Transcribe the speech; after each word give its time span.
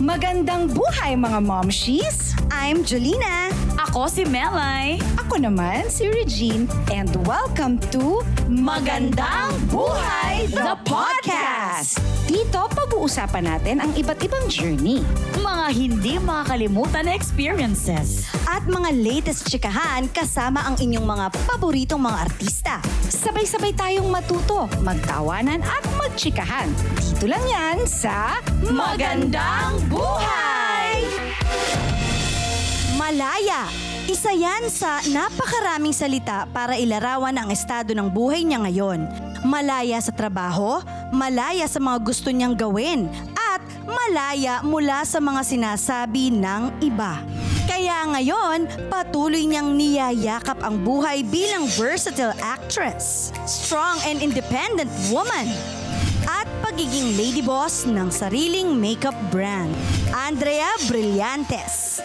Magandang 0.00 0.72
buhay 0.72 1.20
mga 1.20 1.44
momshies! 1.44 2.32
I'm 2.48 2.80
Jolina. 2.80 3.52
Ako 3.76 4.08
si 4.08 4.24
Melay. 4.24 4.96
Ako 5.20 5.36
naman 5.42 5.92
si 5.92 6.08
Regine 6.08 6.64
and 6.88 7.12
welcome 7.28 7.76
to 7.92 8.24
Magandang 8.48 9.52
Buhay 9.68 10.48
the 10.48 10.76
Podcast! 10.88 12.00
Dito 12.24 12.64
pag-uusapan 12.72 13.44
natin 13.44 13.76
ang 13.84 13.92
iba't 13.92 14.20
ibang 14.24 14.48
journey. 14.48 15.04
Mga 15.36 15.66
hindi 15.76 16.16
makakalimutan 16.22 17.10
na 17.10 17.12
experiences. 17.12 18.24
At 18.48 18.64
mga 18.64 18.96
latest 18.96 19.50
chikahan 19.52 20.08
kasama 20.08 20.64
ang 20.64 20.80
inyong 20.80 21.04
mga 21.04 21.26
paboritong 21.44 22.00
mga 22.00 22.18
artista. 22.30 22.74
Sabay-sabay 23.12 23.76
tayong 23.76 24.08
matuto, 24.08 24.70
magtawanan 24.80 25.60
at 25.60 25.84
magchikahan. 26.00 26.70
Dito 26.96 27.28
lang 27.28 27.44
yan 27.44 27.84
sa 27.84 28.38
Magandang 28.62 29.82
Buhay! 29.92 31.04
Malaya. 32.96 33.68
Isa 34.08 34.34
yan 34.34 34.66
sa 34.66 34.98
napakaraming 35.14 35.94
salita 35.94 36.48
para 36.50 36.74
ilarawan 36.74 37.38
ang 37.38 37.48
estado 37.54 37.94
ng 37.94 38.10
buhay 38.10 38.42
niya 38.42 38.64
ngayon. 38.66 39.06
Malaya 39.46 40.00
sa 40.02 40.10
trabaho, 40.10 40.82
malaya 41.14 41.70
sa 41.70 41.78
mga 41.78 41.98
gusto 42.02 42.34
niyang 42.34 42.58
gawin, 42.58 43.06
at 43.38 43.62
malaya 43.86 44.58
mula 44.66 45.06
sa 45.06 45.22
mga 45.22 45.46
sinasabi 45.46 46.34
ng 46.34 46.82
iba. 46.82 47.22
Kaya 47.70 48.02
ngayon, 48.10 48.90
patuloy 48.90 49.46
niyang 49.46 49.78
niyayakap 49.78 50.58
ang 50.66 50.82
buhay 50.82 51.22
bilang 51.22 51.70
versatile 51.78 52.34
actress, 52.42 53.30
strong 53.46 54.02
and 54.02 54.18
independent 54.18 54.90
woman, 55.14 55.46
pagiging 56.62 57.18
lady 57.18 57.42
boss 57.42 57.82
ng 57.84 58.08
sariling 58.08 58.78
makeup 58.78 59.18
brand. 59.34 59.74
Andrea 60.14 60.70
Brillantes 60.86 61.98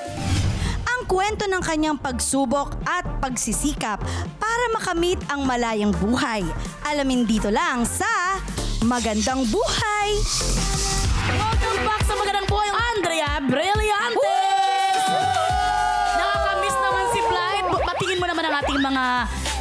ang 0.97 1.05
kwento 1.05 1.45
ng 1.45 1.61
kanyang 1.61 2.01
pagsubok 2.01 2.73
at 2.89 3.05
pagsisikap 3.21 4.01
para 4.41 4.65
makamit 4.73 5.21
ang 5.29 5.45
malayang 5.45 5.93
buhay. 5.93 6.41
Alamin 6.89 7.21
dito 7.29 7.53
lang 7.53 7.85
sa 7.85 8.41
Magandang 8.81 9.45
Buhay! 9.45 10.09
Welcome 11.37 11.79
back 11.85 12.01
sa 12.01 12.17
Magandang 12.17 12.49
Buhay, 12.49 12.69
Andrea 12.73 13.37
Brillantes! 13.45 15.05
Nakakamiss 16.17 16.77
naman 16.81 17.05
si 17.13 17.19
Flight. 17.29 17.65
Patingin 17.69 18.17
mo 18.17 18.25
naman 18.25 18.43
ang 18.49 18.55
ating 18.65 18.79
mga 18.81 19.05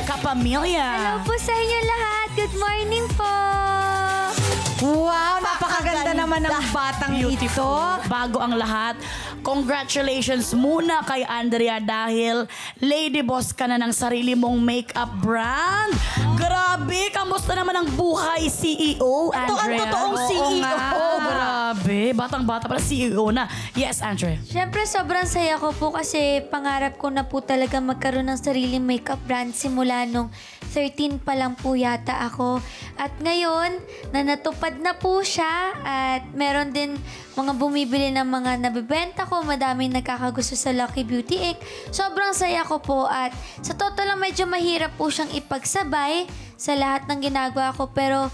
kapamilya. 0.09 0.89
Hello 0.89 1.17
po 1.29 1.35
sa 1.37 1.53
inyo 1.53 1.79
lahat. 1.85 2.29
Good 2.33 2.55
morning 2.57 3.05
po. 3.13 3.76
Wow, 4.77 5.41
napakaganda 5.41 6.13
naman 6.13 6.45
ng 6.45 6.69
batang 6.69 7.17
ito. 7.17 7.73
Bago 8.07 8.37
ang 8.37 8.53
lahat, 8.53 8.93
congratulations 9.41 10.53
muna 10.53 11.01
kay 11.01 11.25
Andrea 11.25 11.81
dahil 11.81 12.45
lady 12.77 13.25
boss 13.25 13.57
ka 13.57 13.65
na 13.65 13.81
ng 13.81 13.89
sarili 13.89 14.37
mong 14.37 14.61
makeup 14.61 15.09
brand. 15.25 15.97
Grabe, 16.37 17.09
kamusta 17.09 17.57
naman 17.57 17.73
ang 17.73 17.89
buhay 17.89 18.53
CEO, 18.53 19.33
Ito 19.33 19.49
ang 19.57 19.65
Andrea? 19.65 19.81
totoong 19.89 20.13
Oo 20.13 20.29
CEO. 20.29 20.49
nga. 20.61 20.75
Oo, 20.93 21.17
grabe. 21.25 22.01
Batang-bata 22.13 22.69
pala 22.69 22.77
CEO 22.79 23.33
na. 23.33 23.49
Yes, 23.73 24.05
Andrea. 24.05 24.37
Siyempre, 24.45 24.85
sobrang 24.85 25.25
saya 25.25 25.57
ko 25.57 25.73
po 25.73 25.89
kasi 25.89 26.45
pangarap 26.45 27.01
ko 27.01 27.09
na 27.09 27.25
po 27.25 27.41
talaga 27.41 27.81
magkaroon 27.81 28.29
ng 28.29 28.37
sariling 28.37 28.85
makeup 28.85 29.25
brand 29.25 29.57
simula 29.57 30.05
nung 30.05 30.29
13 30.77 31.25
pa 31.25 31.33
lang 31.33 31.57
po 31.57 31.73
yata 31.73 32.21
ako. 32.29 32.61
At 33.01 33.17
ngayon, 33.25 33.81
na 34.13 34.21
natupad 34.21 34.77
na 34.77 34.93
po 34.93 35.25
siya 35.25 35.73
at 35.81 36.29
meron 36.37 36.77
din 36.77 37.01
mga 37.33 37.57
bumibili 37.57 38.13
ng 38.13 38.29
mga 38.29 38.61
nabibenta 38.61 39.25
ko. 39.25 39.41
Madaming 39.41 39.97
nagkakagusto 39.97 40.53
sa 40.53 40.77
Lucky 40.77 41.01
Beauty 41.01 41.57
Inc. 41.57 41.59
Sobrang 41.89 42.37
saya 42.37 42.61
ko 42.69 42.77
po 42.85 43.09
at 43.09 43.33
sa 43.65 43.73
totoo 43.73 44.05
lang 44.05 44.21
medyo 44.21 44.45
mahirap 44.45 44.93
po 45.01 45.09
siyang 45.09 45.33
ipagsabay 45.33 46.29
sa 46.61 46.77
lahat 46.77 47.09
ng 47.09 47.25
ginagawa 47.25 47.73
ko 47.73 47.89
pero 47.89 48.29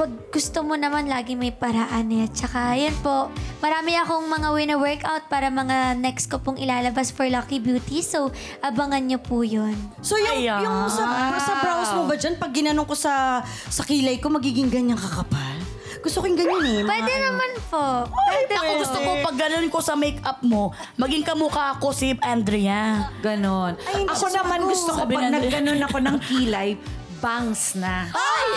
pag 0.00 0.32
gusto 0.32 0.64
mo 0.64 0.80
naman, 0.80 1.12
lagi 1.12 1.36
may 1.36 1.52
paraan 1.52 2.08
eh. 2.08 2.24
Tsaka, 2.32 2.72
yun 2.72 2.96
po, 3.04 3.28
marami 3.60 4.00
akong 4.00 4.32
mga 4.32 4.48
wina-workout 4.48 5.28
para 5.28 5.52
mga 5.52 6.00
next 6.00 6.32
ko 6.32 6.40
pong 6.40 6.56
ilalabas 6.56 7.12
for 7.12 7.28
Lucky 7.28 7.60
Beauty. 7.60 8.00
So, 8.00 8.32
abangan 8.64 9.04
nyo 9.04 9.20
po 9.20 9.44
yun. 9.44 9.76
So 10.00 10.16
yung, 10.16 10.40
Ayan. 10.40 10.64
yung 10.64 10.88
sa, 10.88 11.36
sa 11.36 11.52
brows 11.60 11.92
mo 11.92 12.08
ba 12.08 12.16
dyan, 12.16 12.40
pag 12.40 12.48
ginanong 12.48 12.88
ko 12.88 12.96
sa, 12.96 13.44
sa 13.44 13.84
kilay 13.84 14.16
ko, 14.16 14.32
magiging 14.32 14.72
ganyan 14.72 14.96
kakapal? 14.96 15.60
Gusto 16.00 16.24
ko 16.24 16.32
yung 16.32 16.40
ganyan 16.40 16.64
eh. 16.64 16.80
mga 16.80 16.88
Pwede 16.88 17.12
ano. 17.12 17.24
naman 17.28 17.50
po. 17.68 17.84
Ay, 18.08 18.48
ako 18.48 18.72
gusto 18.80 18.98
ko 19.04 19.10
pag 19.20 19.36
ganun 19.36 19.68
ko 19.68 19.78
sa 19.84 19.94
makeup 20.00 20.40
mo, 20.40 20.72
maging 20.96 21.28
kamukha 21.28 21.76
ako 21.76 21.92
si 21.92 22.16
Andrea. 22.24 23.12
Ganon. 23.20 23.76
Ay, 23.84 24.08
hindi 24.08 24.08
ako 24.08 24.24
siya 24.32 24.40
naman 24.40 24.64
gusto 24.64 24.90
ko 24.96 25.00
pag 25.04 25.28
na- 25.28 25.36
nagganon 25.36 25.80
ako 25.84 25.96
ng 26.00 26.16
kilay, 26.24 26.80
bangs 27.20 27.76
na. 27.76 28.08
Ay! 28.16 28.48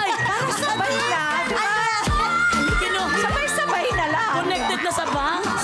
Sabay 0.56 0.96
na, 1.12 1.24
di 1.44 1.54
ba? 1.54 1.76
Sabay-sabay 3.20 3.88
na 3.92 4.06
lang. 4.08 4.34
Connected 4.40 4.80
na 4.80 4.92
sa 4.92 5.06
banks. 5.12 5.64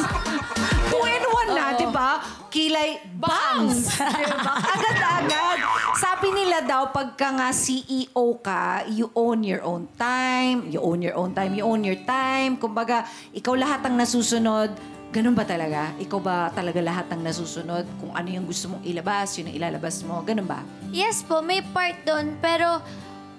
Two 0.92 1.04
in 1.08 1.24
one 1.32 1.52
na, 1.56 1.66
di 1.80 1.88
ba? 1.88 2.20
Kilay, 2.52 3.00
bangs. 3.24 3.88
Agad-agad. 3.96 5.58
Sabi 5.96 6.28
nila 6.36 6.60
daw, 6.68 6.92
pagka 6.92 7.32
nga 7.40 7.50
CEO 7.56 8.26
ka, 8.44 8.84
you 8.92 9.08
own 9.16 9.48
your 9.48 9.64
own 9.64 9.88
time, 9.96 10.68
you 10.68 10.84
own 10.84 11.00
your 11.00 11.16
own 11.16 11.32
time, 11.32 11.56
you 11.56 11.64
own 11.64 11.82
your 11.88 12.00
time. 12.04 12.60
Kumbaga, 12.60 13.08
ikaw 13.32 13.56
lahat 13.56 13.88
ang 13.88 13.96
nasusunod. 13.96 14.99
Ganun 15.10 15.34
ba 15.34 15.42
talaga? 15.42 15.90
Ikaw 15.98 16.20
ba 16.22 16.54
talaga 16.54 16.78
lahat 16.86 17.10
ang 17.10 17.26
nasusunod? 17.26 17.82
Kung 17.98 18.14
ano 18.14 18.30
yung 18.30 18.46
gusto 18.46 18.70
mong 18.70 18.86
ilabas, 18.86 19.42
yun 19.42 19.50
ang 19.50 19.58
ilalabas 19.58 20.06
mo. 20.06 20.22
Ganun 20.22 20.46
ba? 20.46 20.62
Yes 20.94 21.26
po, 21.26 21.42
may 21.42 21.66
part 21.66 21.98
doon. 22.06 22.38
Pero, 22.38 22.78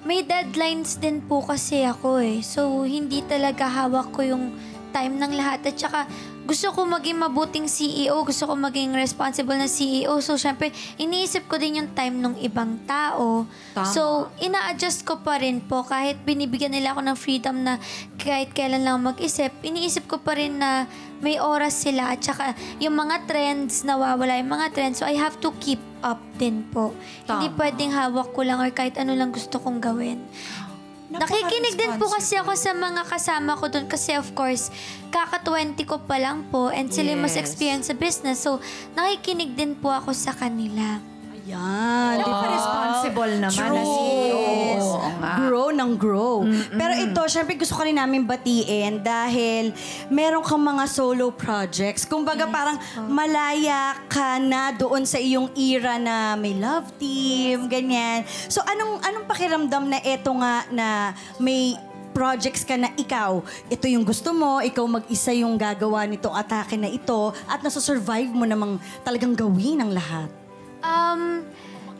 may 0.02 0.26
deadlines 0.26 0.98
din 0.98 1.22
po 1.22 1.46
kasi 1.46 1.86
ako 1.86 2.18
eh. 2.18 2.42
So, 2.42 2.82
hindi 2.82 3.22
talaga 3.22 3.70
hawak 3.70 4.10
ko 4.10 4.26
yung 4.26 4.50
time 4.90 5.14
ng 5.22 5.30
lahat. 5.30 5.62
At 5.70 5.78
saka, 5.78 6.10
gusto 6.50 6.74
ko 6.74 6.82
maging 6.82 7.14
mabuting 7.14 7.70
CEO. 7.70 8.26
Gusto 8.26 8.50
ko 8.50 8.58
maging 8.58 8.90
responsible 8.98 9.54
na 9.54 9.70
CEO. 9.70 10.18
So, 10.18 10.34
syempre, 10.34 10.74
iniisip 10.98 11.46
ko 11.46 11.54
din 11.62 11.78
yung 11.78 11.94
time 11.94 12.18
ng 12.18 12.42
ibang 12.42 12.82
tao. 12.90 13.46
Tama. 13.70 13.86
So, 13.86 14.34
ina-adjust 14.42 15.06
ko 15.06 15.22
pa 15.22 15.38
rin 15.38 15.62
po. 15.62 15.86
Kahit 15.86 16.18
binibigyan 16.26 16.74
nila 16.74 16.98
ako 16.98 17.06
ng 17.06 17.14
freedom 17.14 17.62
na 17.62 17.78
kahit 18.18 18.50
kailan 18.50 18.82
lang 18.82 18.98
mag-isip, 18.98 19.54
iniisip 19.62 20.10
ko 20.10 20.18
pa 20.18 20.34
rin 20.34 20.58
na 20.58 20.90
may 21.22 21.38
oras 21.38 21.86
sila. 21.86 22.18
At 22.18 22.26
saka, 22.26 22.58
yung 22.82 22.98
mga 22.98 23.30
trends, 23.30 23.86
nawawala 23.86 24.42
yung 24.42 24.50
mga 24.50 24.74
trends. 24.74 24.98
So, 24.98 25.06
I 25.06 25.14
have 25.14 25.38
to 25.46 25.54
keep 25.62 25.78
up 26.00 26.18
din 26.40 26.64
po. 26.72 26.96
Hindi 27.28 27.52
Tama. 27.52 27.58
pwedeng 27.60 27.92
hawak 27.92 28.32
ko 28.32 28.40
lang 28.40 28.58
or 28.58 28.72
kahit 28.72 28.96
ano 28.96 29.12
lang 29.12 29.30
gusto 29.30 29.60
kong 29.60 29.78
gawin. 29.78 30.18
Nakikinig 31.10 31.74
din 31.74 31.98
po 31.98 32.06
kasi 32.06 32.38
ako 32.38 32.54
sa 32.54 32.70
mga 32.70 33.02
kasama 33.02 33.58
ko 33.58 33.66
doon 33.66 33.90
kasi 33.90 34.14
of 34.14 34.30
course, 34.30 34.70
kaka-20 35.10 35.82
ko 35.82 35.98
pa 35.98 36.22
lang 36.22 36.46
po 36.48 36.70
and 36.70 36.94
sila 36.94 37.18
yung 37.18 37.26
mas 37.26 37.34
Yes. 37.34 37.42
experience 37.50 37.90
sa 37.90 37.98
business. 37.98 38.38
So, 38.38 38.62
nakikinig 38.94 39.58
din 39.58 39.74
po 39.74 39.90
ako 39.90 40.14
sa 40.14 40.30
kanila. 40.30 41.02
Yan. 41.48 42.20
Di 42.20 42.24
ba 42.26 42.46
responsible 42.50 43.32
naman 43.40 43.68
na 43.72 43.82
CEO? 43.82 44.40
Oo 44.80 45.08
nga. 45.20 45.32
Grow 45.40 45.68
ng 45.72 45.92
grow. 45.96 46.36
Pero 46.72 46.92
ito, 46.96 47.20
syempre 47.30 47.56
gusto 47.56 47.76
ko 47.76 47.86
rin 47.86 47.96
namin 47.96 48.28
batiin 48.28 49.00
dahil 49.00 49.72
meron 50.12 50.44
kang 50.44 50.60
mga 50.60 50.84
solo 50.90 51.32
projects. 51.32 52.04
Kumbaga 52.04 52.48
parang 52.50 52.76
malaya 53.08 53.96
ka 54.10 54.36
na 54.42 54.74
doon 54.74 55.08
sa 55.08 55.16
iyong 55.16 55.52
era 55.56 55.96
na 55.96 56.34
may 56.36 56.56
love 56.56 56.90
team, 57.00 57.70
ganyan. 57.70 58.26
So 58.48 58.60
anong 58.66 59.00
anong 59.04 59.26
pakiramdam 59.28 59.84
na 59.88 59.98
eto 60.02 60.34
nga 60.36 60.66
na 60.68 61.16
may 61.40 61.78
projects 62.10 62.66
ka 62.66 62.74
na 62.74 62.90
ikaw, 62.98 63.38
ito 63.70 63.86
yung 63.86 64.02
gusto 64.02 64.34
mo, 64.34 64.58
ikaw 64.58 64.82
mag-isa 64.82 65.30
yung 65.30 65.54
gagawa 65.54 66.04
nitong 66.10 66.34
atake 66.34 66.74
na 66.74 66.90
ito 66.90 67.30
at 67.46 67.62
nasa-survive 67.62 68.34
mo 68.34 68.42
namang 68.42 68.82
talagang 69.06 69.32
gawin 69.32 69.78
ang 69.78 69.94
lahat. 69.94 70.39
Um, 70.80 71.44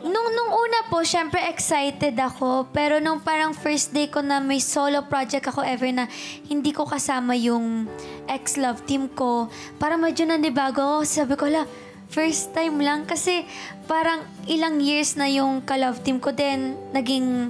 nung, 0.01 0.27
nung 0.33 0.51
una 0.51 0.79
po, 0.89 1.05
syempre 1.05 1.41
excited 1.49 2.17
ako. 2.17 2.69
Pero 2.73 2.97
nung 2.97 3.21
parang 3.21 3.53
first 3.53 3.93
day 3.93 4.09
ko 4.09 4.21
na 4.25 4.41
may 4.41 4.61
solo 4.61 5.05
project 5.05 5.49
ako 5.49 5.61
ever 5.61 5.89
na 5.93 6.05
hindi 6.49 6.73
ko 6.73 6.85
kasama 6.85 7.37
yung 7.37 7.85
ex-love 8.25 8.83
team 8.85 9.09
ko, 9.11 9.49
parang 9.77 10.01
medyo 10.01 10.25
nanibago 10.25 10.81
ako. 10.81 10.97
Sabi 11.05 11.33
ko, 11.37 11.45
la, 11.49 11.63
first 12.11 12.51
time 12.51 12.77
lang. 12.83 13.07
Kasi 13.07 13.47
parang 13.87 14.21
ilang 14.45 14.83
years 14.83 15.15
na 15.15 15.31
yung 15.31 15.63
ka-love 15.63 16.03
team 16.03 16.19
ko 16.19 16.35
din 16.35 16.75
naging 16.91 17.49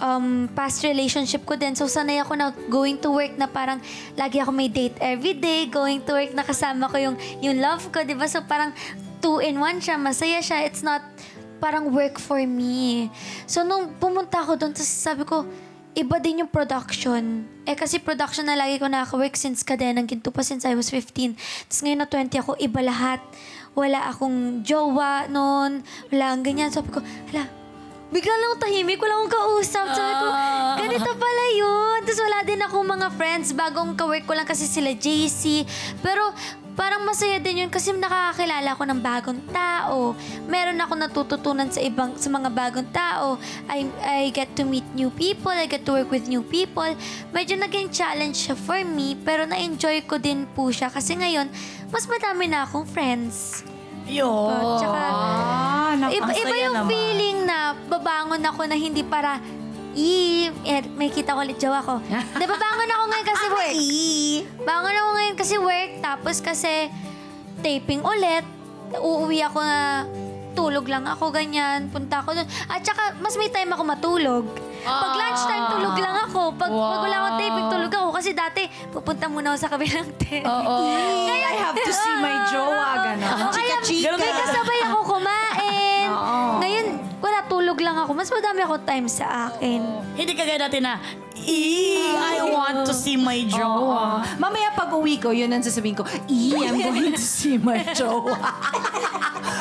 um, 0.00 0.48
past 0.56 0.82
relationship 0.82 1.44
ko 1.44 1.54
din. 1.54 1.76
So, 1.76 1.86
sanay 1.86 2.18
ako 2.18 2.32
na 2.34 2.50
going 2.72 2.98
to 3.04 3.12
work 3.12 3.36
na 3.36 3.46
parang 3.46 3.78
lagi 4.16 4.40
ako 4.40 4.50
may 4.50 4.72
date 4.72 4.96
every 4.98 5.36
day, 5.36 5.68
going 5.68 6.02
to 6.08 6.12
work 6.16 6.32
na 6.32 6.42
kasama 6.42 6.88
ko 6.90 6.96
yung, 6.98 7.16
yung 7.44 7.60
love 7.60 7.84
ko, 7.92 8.02
di 8.02 8.16
ba? 8.16 8.26
So, 8.26 8.42
parang 8.42 8.72
two 9.24 9.40
in 9.40 9.56
one 9.56 9.80
siya, 9.80 9.96
masaya 9.96 10.44
siya. 10.44 10.68
It's 10.68 10.84
not 10.84 11.00
parang 11.56 11.88
work 11.96 12.20
for 12.20 12.36
me. 12.44 13.08
So, 13.48 13.64
nung 13.64 13.96
pumunta 13.96 14.44
ako 14.44 14.60
doon, 14.60 14.76
tapos 14.76 14.92
sabi 14.92 15.24
ko, 15.24 15.48
iba 15.96 16.20
din 16.20 16.44
yung 16.44 16.50
production. 16.52 17.48
Eh 17.64 17.72
kasi 17.72 17.96
production 17.96 18.44
na 18.44 18.58
lagi 18.58 18.76
ko 18.76 18.84
nakaka-work 18.84 19.32
since 19.32 19.64
kadenang 19.64 20.04
ginto 20.04 20.28
pa 20.28 20.44
since 20.44 20.68
I 20.68 20.76
was 20.76 20.92
15. 20.92 21.32
Tapos 21.40 21.80
ngayon 21.80 22.00
na 22.04 22.08
20 22.10 22.42
ako, 22.44 22.52
iba 22.60 22.84
lahat. 22.84 23.24
Wala 23.72 24.12
akong 24.12 24.60
jowa 24.60 25.24
noon. 25.32 25.80
Wala 26.12 26.36
ang 26.36 26.44
ganyan. 26.44 26.68
Sabi 26.68 26.92
ko, 26.92 27.00
hala, 27.00 27.48
bigla 28.14 28.30
lang 28.30 28.48
ako 28.54 28.56
tahimik. 28.62 29.02
Wala 29.02 29.14
akong 29.18 29.32
kausap. 29.34 29.86
Sabi 29.90 30.12
ko, 30.14 30.26
ganito 30.78 31.10
pala 31.18 31.44
yun. 31.58 31.98
Tapos 32.06 32.20
wala 32.22 32.38
din 32.46 32.60
akong 32.62 32.86
mga 32.86 33.08
friends. 33.18 33.50
Bagong 33.50 33.98
ka-work 33.98 34.22
ko 34.22 34.38
lang 34.38 34.46
kasi 34.46 34.70
sila 34.70 34.94
JC. 34.94 35.66
Pero 35.98 36.30
parang 36.78 37.02
masaya 37.06 37.38
din 37.42 37.66
yun 37.66 37.70
kasi 37.70 37.90
nakakakilala 37.94 38.70
ako 38.74 38.82
ng 38.86 39.00
bagong 39.02 39.40
tao. 39.50 40.14
Meron 40.46 40.78
ako 40.78 40.92
natututunan 40.94 41.70
sa 41.70 41.82
ibang 41.82 42.14
sa 42.14 42.30
mga 42.30 42.50
bagong 42.54 42.90
tao. 42.94 43.38
I 43.66 43.86
I 44.02 44.30
get 44.30 44.54
to 44.58 44.66
meet 44.66 44.86
new 44.94 45.10
people, 45.10 45.54
I 45.54 45.66
get 45.66 45.82
to 45.86 45.98
work 45.98 46.10
with 46.10 46.26
new 46.30 46.42
people. 46.42 46.90
Medyo 47.34 47.58
naging 47.58 47.90
challenge 47.94 48.46
siya 48.46 48.58
for 48.58 48.82
me, 48.82 49.14
pero 49.18 49.46
na-enjoy 49.46 50.06
ko 50.06 50.18
din 50.18 50.46
po 50.54 50.70
siya 50.70 50.90
kasi 50.90 51.14
ngayon 51.18 51.50
mas 51.94 52.10
madami 52.10 52.50
na 52.50 52.66
akong 52.66 52.86
friends. 52.90 53.62
Yun. 54.04 54.26
Oh, 54.26 54.76
tsaka, 54.76 55.00
Ah, 55.94 56.00
nak- 56.00 56.12
iba, 56.12 56.24
ang 56.24 56.34
iba 56.34 56.44
saya 56.44 56.64
yung 56.64 56.76
naman. 56.76 56.90
feeling 56.90 57.38
na 57.44 57.58
babangon 57.86 58.42
ako 58.42 58.60
na 58.64 58.76
hindi 58.76 59.02
para 59.02 59.38
I, 59.94 60.10
eh, 60.64 60.82
may 60.90 61.06
kita 61.06 61.32
ko 61.32 61.40
ulit 61.40 61.54
jowa 61.54 61.78
ko. 61.78 62.02
Di 62.34 62.44
ba 62.44 62.56
bangon 62.56 62.90
ako 62.90 63.02
ngayon 63.06 63.26
kasi 63.28 63.46
work? 63.48 63.74
Bangon 64.60 64.90
ako 64.92 65.08
ngayon 65.12 65.36
kasi 65.36 65.54
work, 65.56 65.90
tapos 66.00 66.36
kasi 66.40 66.90
taping 67.60 68.02
ulit. 68.02 68.42
Uuwi 68.92 69.38
ako 69.40 69.58
na 69.60 70.02
tulog 70.52 70.86
lang 70.86 71.02
ako, 71.04 71.30
ganyan. 71.30 71.86
Punta 71.88 72.18
ako 72.20 72.30
doon. 72.32 72.46
At 72.66 72.82
saka, 72.82 73.14
mas 73.18 73.34
may 73.34 73.50
time 73.50 73.70
ako 73.70 73.82
matulog. 73.84 74.44
Pag 74.80 75.14
lunchtime, 75.16 75.66
tulog 75.68 75.94
lang 75.96 76.16
ako. 76.20 76.54
Pag, 76.54 76.70
pag 76.70 77.00
wala 77.00 77.16
akong 77.16 77.38
taping, 77.38 77.66
tulog 77.68 77.90
ako. 77.92 78.08
Kasi 78.12 78.30
dati, 78.32 78.62
pupunta 78.88 79.26
muna 79.26 79.50
ako 79.50 79.58
sa 79.58 79.68
kabilang 79.68 80.10
tent. 80.20 80.42
Oo. 80.42 80.74
I 81.24 81.54
have 81.60 81.74
to 81.76 81.92
see 81.92 82.16
my 82.16 82.34
jowa, 82.52 82.88
gano'n. 83.00 83.34
O 83.40 83.50
kaya, 83.50 83.78
Chika-chika. 83.80 84.14
may 84.14 84.30
kasabay 84.32 84.78
ako 84.84 84.98
kumain. 85.08 85.43
Ngayon, 86.58 86.86
wala, 87.18 87.38
tulog 87.44 87.78
lang 87.78 87.96
ako. 87.96 88.10
Mas 88.12 88.28
madami 88.28 88.60
ako 88.60 88.74
time 88.82 89.06
sa 89.06 89.26
akin. 89.48 89.80
Hindi 90.14 90.32
kagaya 90.32 90.60
dati 90.60 90.78
na, 90.78 91.00
"Ee, 91.36 92.12
I 92.12 92.44
want 92.46 92.84
to 92.84 92.92
see 92.92 93.16
my 93.16 93.44
jowa. 93.44 94.22
Mamaya 94.36 94.72
pag 94.72 94.90
uwi 94.90 95.16
ko, 95.16 95.30
yun 95.30 95.48
ang 95.48 95.60
sasabihin 95.60 95.94
ko, 95.94 96.04
"Ee, 96.26 96.54
I'm 96.54 96.76
going 96.76 97.12
to 97.12 97.20
see 97.20 97.56
my 97.56 97.80
jowa. 97.98 98.36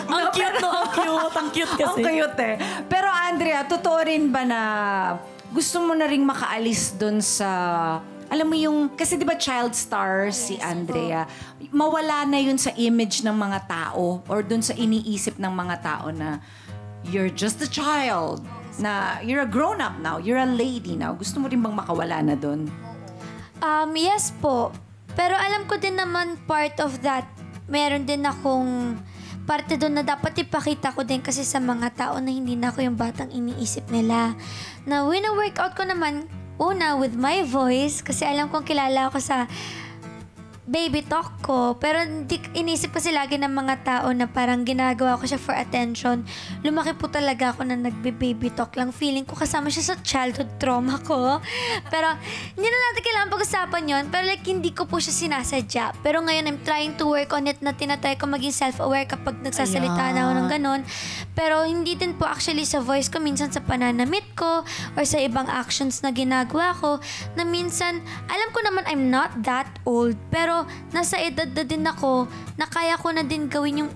Ang 0.06 0.30
cute 0.32 0.58
no, 0.60 0.70
ang 0.70 0.90
cute. 0.92 1.34
Ang 1.34 1.50
cute 1.50 1.74
kasi. 1.76 2.00
Ang 2.00 2.06
cute 2.06 2.40
eh. 2.42 2.56
Pero 2.86 3.08
Andrea, 3.08 3.66
totoo 3.66 4.00
rin 4.00 4.30
ba 4.30 4.44
na 4.44 4.60
gusto 5.50 5.78
mo 5.80 5.94
na 5.94 6.06
ring 6.06 6.24
makaalis 6.24 6.98
dun 6.98 7.22
sa... 7.22 7.50
Alam 8.34 8.50
mo 8.50 8.58
yung, 8.58 8.90
kasi 8.98 9.14
di 9.14 9.22
ba 9.22 9.38
child 9.38 9.78
star 9.78 10.34
si 10.34 10.58
Andrea, 10.58 11.30
mawala 11.70 12.26
na 12.26 12.42
yun 12.42 12.58
sa 12.58 12.74
image 12.74 13.22
ng 13.22 13.38
mga 13.38 13.70
tao 13.70 14.26
or 14.26 14.42
dun 14.42 14.66
sa 14.66 14.74
iniisip 14.74 15.38
ng 15.38 15.54
mga 15.54 15.76
tao 15.86 16.10
na 16.10 16.42
you're 17.06 17.30
just 17.30 17.62
a 17.62 17.70
child, 17.70 18.42
na 18.82 19.22
you're 19.22 19.46
a 19.46 19.50
grown-up 19.50 20.02
now, 20.02 20.18
you're 20.18 20.42
a 20.42 20.50
lady 20.50 20.98
now. 20.98 21.14
Gusto 21.14 21.38
mo 21.38 21.46
rin 21.46 21.62
bang 21.62 21.78
makawala 21.78 22.26
na 22.26 22.34
dun? 22.34 22.74
Um, 23.62 23.94
yes 23.94 24.34
po. 24.42 24.74
Pero 25.14 25.38
alam 25.38 25.70
ko 25.70 25.78
din 25.78 25.94
naman 25.94 26.34
part 26.50 26.82
of 26.82 27.06
that, 27.06 27.30
meron 27.70 28.10
din 28.10 28.26
akong 28.26 28.98
parte 29.46 29.78
doon 29.78 30.02
na 30.02 30.04
dapat 30.04 30.42
ipakita 30.42 30.90
ko 30.98 31.06
din 31.06 31.22
kasi 31.22 31.46
sa 31.46 31.62
mga 31.62 31.94
tao 31.94 32.16
na 32.18 32.34
hindi 32.34 32.58
na 32.58 32.74
ako 32.74 32.82
yung 32.82 32.98
batang 32.98 33.30
iniisip 33.30 33.94
nila. 33.94 34.34
Na 34.90 35.06
wina-workout 35.06 35.78
ko 35.78 35.86
naman, 35.86 36.26
una, 36.64 36.96
with 36.96 37.20
my 37.20 37.44
voice, 37.44 38.00
kasi 38.00 38.24
alam 38.24 38.48
kong 38.48 38.64
kilala 38.64 39.12
ako 39.12 39.20
sa 39.20 39.52
baby 40.64 41.04
talk 41.04 41.44
ko. 41.44 41.76
Pero 41.76 42.00
hindi, 42.00 42.40
inisip 42.56 42.96
kasi 42.96 43.12
lagi 43.12 43.36
ng 43.36 43.52
mga 43.52 43.76
tao 43.84 44.08
na 44.16 44.32
parang 44.32 44.64
ginagawa 44.64 45.20
ko 45.20 45.28
siya 45.28 45.40
for 45.40 45.52
attention. 45.52 46.24
Lumaki 46.64 46.96
po 46.96 47.12
talaga 47.12 47.52
ako 47.52 47.68
na 47.68 47.76
nagbe-baby 47.76 48.48
talk 48.56 48.80
lang. 48.80 48.96
Feeling 48.96 49.28
ko 49.28 49.36
kasama 49.36 49.68
siya 49.68 49.92
sa 49.92 49.96
childhood 50.00 50.48
trauma 50.60 51.00
ko. 51.04 51.44
Pero 51.94 52.16
hindi 52.56 52.68
na 52.68 52.78
natin 52.80 53.02
kailangan 53.04 53.30
pag-usapan 53.36 53.84
yon 53.92 54.04
Pero 54.08 54.24
like, 54.24 54.46
hindi 54.48 54.72
ko 54.72 54.88
po 54.88 55.04
siya 55.04 55.12
sinasadya. 55.12 56.00
Pero 56.00 56.24
ngayon, 56.24 56.48
I'm 56.48 56.60
trying 56.64 56.96
to 56.96 57.12
work 57.12 57.36
on 57.36 57.52
it 57.52 57.60
na 57.60 57.76
tinatry 57.76 58.16
ko 58.16 58.32
maging 58.32 58.56
self-aware 58.56 59.08
kapag 59.08 59.44
nagsasalita 59.44 60.16
na 60.16 60.32
ako 60.32 60.32
ng 60.40 60.48
ganun. 60.48 60.82
Pero 61.36 61.68
hindi 61.68 62.00
din 62.00 62.16
po 62.16 62.24
actually 62.24 62.64
sa 62.64 62.80
voice 62.80 63.12
ko, 63.12 63.20
minsan 63.20 63.52
sa 63.52 63.60
pananamit 63.60 64.24
ko 64.40 64.64
or 64.96 65.04
sa 65.04 65.20
ibang 65.20 65.50
actions 65.52 66.00
na 66.00 66.16
ginagawa 66.16 66.72
ko, 66.80 67.04
na 67.36 67.44
minsan, 67.44 68.00
alam 68.32 68.50
ko 68.56 68.60
naman 68.64 68.88
I'm 68.88 69.12
not 69.12 69.36
that 69.44 69.68
old, 69.84 70.16
pero 70.32 70.53
nasa 70.94 71.18
edad 71.20 71.50
na 71.50 71.64
din 71.66 71.86
ako 71.86 72.30
na 72.60 72.66
kaya 72.70 72.96
ko 73.00 73.10
na 73.10 73.24
din 73.26 73.50
gawin 73.50 73.86
yung 73.86 73.92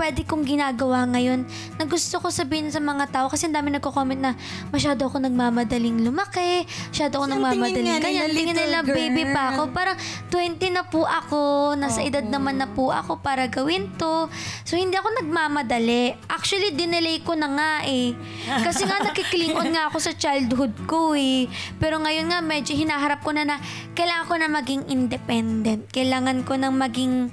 pwede 0.00 0.24
kong 0.24 0.48
ginagawa 0.48 1.04
ngayon 1.12 1.44
na 1.76 1.84
gusto 1.84 2.16
ko 2.24 2.32
sabihin 2.32 2.72
sa 2.72 2.80
mga 2.80 3.12
tao 3.12 3.26
kasi 3.28 3.44
ang 3.44 3.60
dami 3.60 3.68
nagko-comment 3.76 4.16
na 4.16 4.32
masyado 4.72 5.04
ako 5.04 5.20
nagmamadaling 5.20 6.00
lumaki, 6.00 6.64
masyado 6.88 7.20
ako 7.20 7.36
nagmamadaling 7.36 8.00
nga 8.00 8.00
ganyan. 8.00 8.32
nila, 8.32 8.40
Tingin 8.40 8.56
nila 8.56 8.78
little 8.80 8.96
baby 8.96 9.22
pa 9.28 9.52
girl. 9.52 9.52
ako. 9.52 9.62
Parang 9.76 9.96
20 10.32 10.72
na 10.72 10.82
po 10.88 11.04
ako, 11.04 11.40
nasa 11.76 12.00
edad 12.00 12.24
naman 12.24 12.56
na 12.56 12.64
po 12.72 12.88
ako 12.88 13.20
para 13.20 13.44
gawin 13.52 13.92
to. 14.00 14.32
So 14.64 14.80
hindi 14.80 14.96
ako 14.96 15.20
nagmamadali. 15.20 16.16
Actually, 16.32 16.72
dinelay 16.72 17.20
ko 17.20 17.36
na 17.36 17.52
nga 17.52 17.72
eh. 17.84 18.16
Kasi 18.64 18.88
nga 18.88 19.04
nakiklingon 19.12 19.68
nga 19.68 19.92
ako 19.92 20.00
sa 20.00 20.16
childhood 20.16 20.72
ko 20.88 21.12
eh. 21.12 21.44
Pero 21.76 22.00
ngayon 22.00 22.32
nga 22.32 22.40
medyo 22.40 22.72
hinaharap 22.72 23.20
ko 23.20 23.36
na 23.36 23.44
na 23.44 23.56
kailangan 23.92 24.24
ko 24.24 24.34
na 24.40 24.48
maging 24.48 24.82
independent. 24.88 25.92
Kailangan 25.92 26.48
ko 26.48 26.56
nang 26.56 26.80
maging 26.80 27.28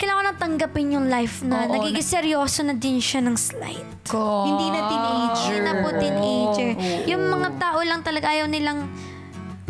kailangan 0.00 0.32
ko 0.32 0.34
tanggapin 0.40 0.96
yung 0.96 1.06
life 1.12 1.44
na 1.44 1.68
Oo, 1.68 1.76
nagiging 1.76 2.00
seryoso 2.00 2.64
na 2.64 2.72
din 2.72 2.96
siya 2.96 3.20
ng 3.20 3.36
slight. 3.36 4.08
Ko. 4.08 4.48
Hindi 4.48 4.72
na 4.72 4.80
teenager. 4.88 5.44
Hindi 5.44 5.58
na 5.60 5.72
po 5.76 5.88
teenager. 5.92 6.70
Yung 7.04 7.22
mga 7.28 7.48
tao 7.60 7.78
lang 7.84 8.00
talaga 8.00 8.32
ayaw 8.32 8.48
nilang 8.48 8.88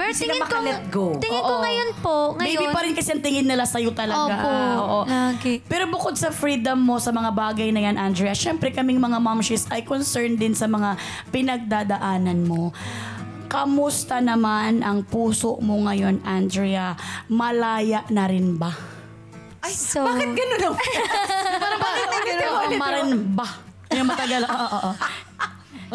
pero 0.00 0.16
Hindi 0.16 0.22
sila 0.24 0.32
tingin 0.32 0.40
ko, 0.40 0.48
maka-let 0.48 0.82
go. 0.88 1.04
tingin 1.20 1.42
ko 1.44 1.52
Oo. 1.52 1.60
ngayon 1.60 1.90
po, 2.00 2.16
ngayon, 2.40 2.56
Baby 2.56 2.66
pa 2.72 2.80
rin 2.80 2.94
kasi 2.96 3.08
ang 3.12 3.20
tingin 3.20 3.44
nila 3.44 3.68
sa'yo 3.68 3.92
talaga. 3.92 4.32
Opo, 4.32 4.48
Oo. 4.80 4.98
lagi. 5.04 5.60
Pero 5.68 5.84
bukod 5.92 6.16
sa 6.16 6.32
freedom 6.32 6.80
mo 6.80 6.96
sa 6.96 7.12
mga 7.12 7.28
bagay 7.36 7.68
na 7.68 7.84
yan, 7.84 8.00
Andrea, 8.00 8.32
syempre 8.32 8.72
kaming 8.72 8.96
mga 8.96 9.20
momshies 9.20 9.68
ay 9.68 9.84
concerned 9.84 10.40
din 10.40 10.56
sa 10.56 10.64
mga 10.64 10.96
pinagdadaanan 11.28 12.48
mo. 12.48 12.72
Kamusta 13.52 14.24
naman 14.24 14.80
ang 14.80 15.04
puso 15.04 15.60
mo 15.60 15.76
ngayon, 15.84 16.24
Andrea? 16.24 16.96
Malaya 17.28 18.00
na 18.08 18.24
rin 18.24 18.56
ba? 18.56 18.72
Ay, 19.70 19.78
So- 19.78 20.02
bakit 20.02 20.30
ganun 20.34 20.60
ang 20.60 20.76
Parang 21.62 21.80
bakit 21.80 22.06
ganun 22.10 22.42
Oo, 22.42 22.60
ulit? 22.66 22.78
marin 22.78 23.08
ba? 23.32 23.48
Yung 23.90 24.08
matagal. 24.08 24.42
Oo, 24.44 24.58
oo, 24.58 24.78
oo. 24.90 24.92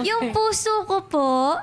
Yung 0.04 0.22
puso 0.32 0.84
ko 0.84 1.04
po, 1.04 1.56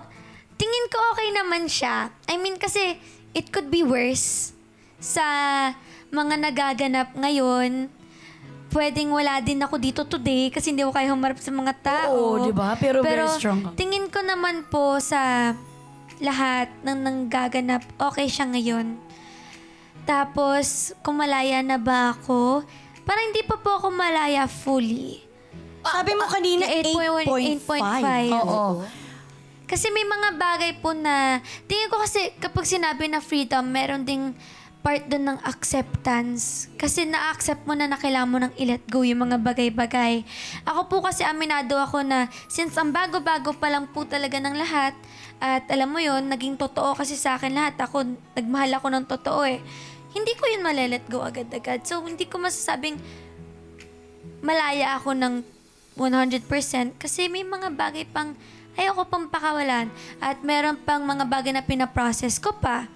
tingin 0.57 0.87
ko 0.89 0.97
okay 1.13 1.29
naman 1.33 1.69
siya. 1.69 2.09
I 2.25 2.37
mean, 2.37 2.57
kasi 2.57 2.97
it 3.33 3.49
could 3.49 3.69
be 3.69 3.81
worse 3.81 4.53
sa 4.97 5.25
mga 6.09 6.41
nagaganap 6.43 7.09
ngayon. 7.13 7.89
Pwedeng 8.69 9.13
wala 9.13 9.37
din 9.41 9.61
ako 9.61 9.77
dito 9.77 10.01
today 10.03 10.49
kasi 10.49 10.73
hindi 10.73 10.81
ko 10.81 10.93
kaya 10.93 11.13
humarap 11.13 11.37
sa 11.37 11.53
mga 11.53 11.73
tao. 11.83 12.41
Oo, 12.41 12.41
di 12.41 12.53
ba? 12.53 12.73
Pero 12.77 13.05
very 13.05 13.29
strong 13.37 13.61
ka. 13.63 13.77
tingin 13.77 14.09
ko 14.09 14.25
naman 14.25 14.65
po 14.65 14.97
sa 14.97 15.53
lahat 16.17 16.73
ng 16.81 16.99
nanggaganap, 16.99 17.85
okay 18.01 18.33
siya 18.33 18.49
ngayon. 18.49 18.97
Tapos, 20.03 20.91
kung 21.01 21.19
malaya 21.23 21.63
na 21.63 21.79
ba 21.79 22.15
ako, 22.15 22.67
parang 23.07 23.25
hindi 23.31 23.43
pa 23.47 23.55
po 23.59 23.79
ako 23.79 23.95
malaya 23.95 24.51
fully. 24.51 25.23
Sabi 25.83 26.13
mo 26.15 26.27
kanina, 26.31 26.67
8.5. 26.67 27.67
8.5. 27.67 28.43
Oo. 28.47 28.87
Kasi 29.67 29.89
may 29.89 30.05
mga 30.05 30.29
bagay 30.37 30.73
po 30.85 30.93
na, 30.93 31.41
tingin 31.65 31.89
ko 31.89 31.97
kasi 32.03 32.35
kapag 32.37 32.69
sinabi 32.69 33.09
na 33.09 33.25
freedom, 33.25 33.65
meron 33.65 34.05
ding 34.05 34.37
part 34.83 35.07
doon 35.07 35.33
ng 35.33 35.39
acceptance. 35.47 36.67
Kasi 36.75 37.07
na-accept 37.07 37.63
mo 37.65 37.73
na 37.73 37.87
na 37.87 37.97
kailangan 37.97 38.29
mo 38.29 38.39
nang 38.43 38.55
i-let 38.59 38.83
go 38.91 39.07
yung 39.07 39.31
mga 39.31 39.39
bagay-bagay. 39.39 40.27
Ako 40.67 40.91
po 40.91 40.97
kasi 41.07 41.23
aminado 41.23 41.79
ako 41.79 42.03
na 42.03 42.27
since 42.51 42.75
ang 42.75 42.91
bago-bago 42.91 43.55
pa 43.55 43.71
lang 43.71 43.87
po 43.95 44.03
talaga 44.05 44.43
ng 44.43 44.59
lahat, 44.59 44.93
at 45.43 45.67
alam 45.71 45.91
mo 45.91 45.99
yon 45.99 46.31
naging 46.31 46.55
totoo 46.55 46.95
kasi 46.95 47.19
sa 47.19 47.35
akin 47.35 47.51
lahat. 47.51 47.75
Ako, 47.79 48.07
nagmahal 48.39 48.79
ako 48.79 48.87
ng 48.95 49.07
totoo 49.11 49.43
eh. 49.47 49.59
Hindi 50.13 50.33
ko 50.37 50.45
yun 50.49 50.63
male-let 50.65 51.05
go 51.09 51.25
agad-agad. 51.25 51.85
So, 51.89 52.05
hindi 52.05 52.29
ko 52.29 52.39
masasabing 52.39 53.01
malaya 54.45 54.97
ako 55.01 55.17
ng 55.17 55.35
100% 55.97 56.97
kasi 56.97 57.29
may 57.29 57.45
mga 57.45 57.69
bagay 57.73 58.09
pang 58.09 58.33
ayoko 58.77 59.05
pang 59.05 59.29
pakawalan. 59.29 59.89
At 60.17 60.41
meron 60.41 60.81
pang 60.81 61.05
mga 61.05 61.25
bagay 61.29 61.53
na 61.53 61.65
pinaprocess 61.65 62.41
ko 62.41 62.57
pa. 62.57 62.89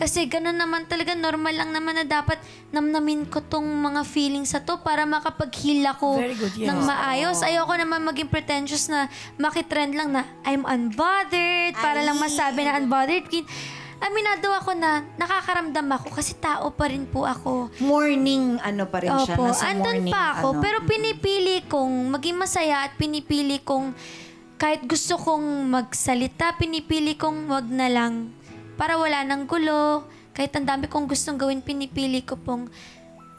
Kasi 0.00 0.24
ganun 0.24 0.56
naman 0.56 0.88
talaga, 0.88 1.12
normal 1.12 1.52
lang 1.52 1.70
naman 1.72 2.00
na 2.00 2.04
dapat 2.08 2.40
namnamin 2.72 3.28
ko 3.28 3.44
tong 3.44 3.64
mga 3.64 4.04
feelings 4.08 4.56
sa 4.56 4.64
to 4.64 4.80
para 4.80 5.04
makapag-heal 5.04 5.84
ako 5.92 6.20
good, 6.20 6.54
yes. 6.56 6.68
ng 6.72 6.80
maayos. 6.84 7.38
Ayoko 7.44 7.74
naman 7.76 8.00
maging 8.08 8.28
pretentious 8.32 8.88
na 8.88 9.12
makitrend 9.36 9.92
lang 9.92 10.12
na 10.12 10.24
I'm 10.48 10.64
unbothered 10.64 11.76
para 11.76 12.00
lang 12.00 12.16
masabi 12.16 12.64
na 12.64 12.80
unbothered. 12.80 13.28
Aminado 13.98 14.48
ako 14.54 14.78
na 14.78 15.02
nakakaramdam 15.18 15.88
ako 15.90 16.14
kasi 16.14 16.38
tao 16.38 16.70
pa 16.70 16.86
rin 16.86 17.02
po 17.02 17.26
ako. 17.26 17.68
Morning, 17.82 18.56
ano 18.62 18.86
pa 18.86 19.02
rin 19.02 19.10
siya. 19.26 19.34
Opo, 19.34 19.50
Nasa 19.50 19.74
andun 19.74 20.06
morning, 20.06 20.14
pa 20.14 20.38
ako. 20.38 20.48
ano. 20.54 20.62
Pero 20.62 20.78
pinipili 20.86 21.56
kong 21.66 22.14
maging 22.14 22.36
masaya 22.38 22.86
at 22.86 22.94
pinipili 22.94 23.58
kong 23.58 23.92
kahit 24.54 24.86
gusto 24.86 25.18
kong 25.18 25.70
magsalita, 25.70 26.54
pinipili 26.54 27.14
kong 27.14 27.46
wag 27.46 27.66
na 27.66 27.86
lang. 27.86 28.30
Para 28.74 28.98
wala 28.98 29.22
nang 29.22 29.46
gulo. 29.46 30.06
Kahit 30.30 30.54
ang 30.54 30.66
dami 30.66 30.86
kong 30.86 31.10
gustong 31.10 31.34
gawin, 31.34 31.58
pinipili 31.58 32.22
ko 32.22 32.38
pong 32.38 32.70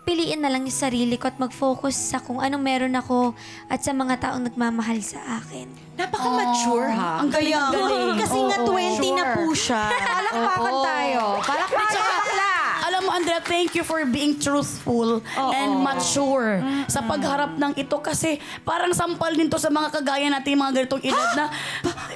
piliin 0.10 0.42
na 0.42 0.50
lang 0.50 0.66
yung 0.66 0.74
sarili 0.74 1.22
ko 1.22 1.30
at 1.30 1.38
mag-focus 1.38 1.94
sa 1.94 2.18
kung 2.18 2.42
anong 2.42 2.66
meron 2.66 2.98
ako 2.98 3.38
at 3.70 3.86
sa 3.86 3.94
mga 3.94 4.18
taong 4.18 4.42
nagmamahal 4.50 4.98
sa 5.06 5.22
akin. 5.38 5.70
Napaka-mature 5.94 6.90
ha. 6.98 7.22
Ang 7.22 7.30
galing, 7.30 7.54
ang 7.54 7.74
galing. 7.78 8.18
Kasi 8.26 8.40
nga 8.42 8.58
20 8.66 9.20
na 9.22 9.24
po 9.38 9.54
siya. 9.54 9.86
Palakpakan 9.94 10.76
tayo. 10.82 11.22
Palakpakan. 11.46 12.30
Alam 12.90 13.06
mo, 13.06 13.10
Andrea, 13.14 13.38
thank 13.38 13.78
you 13.78 13.86
for 13.86 14.02
being 14.10 14.42
truthful 14.42 15.22
and 15.38 15.72
mature 15.78 16.58
sa 16.90 17.06
pagharap 17.06 17.54
ng 17.62 17.78
ito 17.78 18.02
kasi 18.02 18.42
parang 18.66 18.90
sampal 18.98 19.30
din 19.38 19.46
to 19.46 19.62
sa 19.62 19.70
mga 19.70 19.94
kagaya 19.94 20.26
natin 20.26 20.58
mga 20.58 20.74
ganitong 20.84 21.04
edad 21.06 21.30
na 21.38 21.46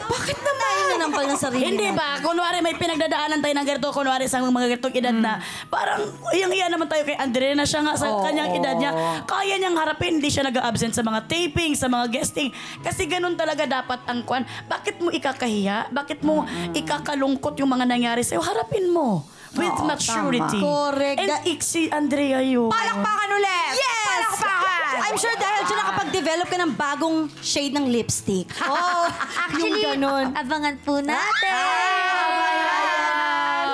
Bakit 0.05 0.37
naman? 0.37 0.61
Tayo 0.63 0.81
nanampal 0.91 1.25
ng 1.25 1.37
sarili 1.37 1.63
hindi 1.65 1.85
natin. 1.85 1.95
ba? 1.95 2.09
Kunwari 2.19 2.57
may 2.59 2.73
pinagdadaanan 2.73 3.39
tayo 3.39 3.53
ng 3.53 3.65
ganito, 3.65 3.87
kunwari 3.89 4.25
sa 4.25 4.39
mga 4.39 4.67
ganitong 4.69 4.95
edad 4.95 5.15
na 5.15 5.33
parang 5.67 6.01
iyang 6.31 6.49
iya 6.49 6.67
naman 6.67 6.85
tayo 6.85 7.03
kay 7.03 7.13
Andrea 7.13 7.53
na 7.53 7.63
siya 7.63 7.81
nga 7.81 7.93
sa 7.93 8.09
kanyang 8.21 8.51
edad 8.53 8.75
niya. 8.75 8.91
Kaya 9.23 9.55
niyang 9.55 9.75
harapin, 9.75 10.17
hindi 10.17 10.27
siya 10.27 10.43
nag-absent 10.43 10.93
sa 10.93 11.01
mga 11.01 11.25
taping, 11.25 11.73
sa 11.73 11.87
mga 11.87 12.09
guesting. 12.09 12.49
Kasi 12.79 13.05
ganun 13.05 13.33
talaga 13.33 13.63
dapat 13.63 14.01
ang 14.05 14.23
kwan. 14.23 14.41
Bakit 14.65 14.97
mo 14.97 15.09
ikakahiya? 15.09 15.89
Bakit 15.89 16.19
mo 16.21 16.43
ikakalungkot 16.73 17.55
yung 17.57 17.69
mga 17.69 17.85
nangyari 17.85 18.21
sa'yo? 18.21 18.41
Harapin 18.41 18.87
mo. 18.87 19.23
With 19.53 19.69
Oo, 19.71 19.85
maturity. 19.85 20.57
tama. 20.57 20.65
Correct. 20.65 21.17
And 21.19 21.29
Da- 21.29 21.45
iksi 21.45 21.85
Andrea 21.87 22.41
yun. 22.41 22.73
Palakpakan 22.73 23.29
ulit. 23.31 23.73
Yes! 23.75 24.01
Palakpakan. 24.03 24.62
I'm 25.03 25.17
sure 25.19 25.35
dahil 25.35 25.61
dyan 25.67 25.77
nakapag-develop 25.77 26.47
ka 26.47 26.57
ng 26.57 26.71
bagong 26.73 27.17
shade 27.39 27.75
ng 27.75 27.85
lipstick. 27.85 28.47
Oh, 28.63 29.05
Actually, 29.37 29.83
yung 29.83 29.99
ganun. 29.99 30.25
abangan 30.33 30.75
po 30.79 30.97
natin. 30.97 31.51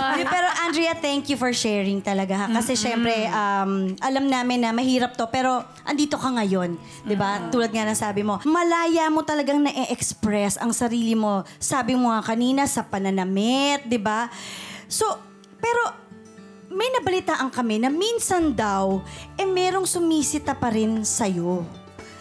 Ay, 0.10 0.26
Pero 0.34 0.48
Andrea, 0.60 0.94
thank 0.94 1.30
you 1.30 1.38
for 1.38 1.54
sharing 1.54 2.02
talaga 2.02 2.36
ha. 2.36 2.46
Kasi 2.52 2.74
syempre, 2.76 3.30
um, 3.30 3.94
alam 4.02 4.26
namin 4.26 4.60
na 4.60 4.74
mahirap 4.74 5.16
to, 5.16 5.30
pero 5.30 5.64
andito 5.82 6.18
ka 6.18 6.30
ngayon. 6.30 6.76
'di 7.06 7.16
ba? 7.16 7.48
Tulad 7.50 7.70
nga 7.70 7.88
ng 7.88 7.96
sabi 7.98 8.22
mo, 8.22 8.38
malaya 8.44 9.08
mo 9.08 9.24
talagang 9.24 9.62
na-express 9.62 10.58
ang 10.58 10.74
sarili 10.74 11.14
mo. 11.14 11.42
Sabi 11.58 11.96
mo 11.96 12.12
nga 12.12 12.22
kanina, 12.22 12.66
sa 12.66 12.84
pananamit, 12.84 13.88
'di 13.88 13.98
ba? 13.98 14.28
So, 14.86 15.06
pero 15.58 16.09
may 16.70 16.90
nabalitaan 16.92 17.50
kami 17.50 17.82
na 17.82 17.90
minsan 17.90 18.54
daw, 18.54 19.02
eh 19.36 19.46
merong 19.46 19.86
sumisita 19.86 20.54
pa 20.54 20.70
rin 20.70 21.02
sa'yo. 21.02 21.66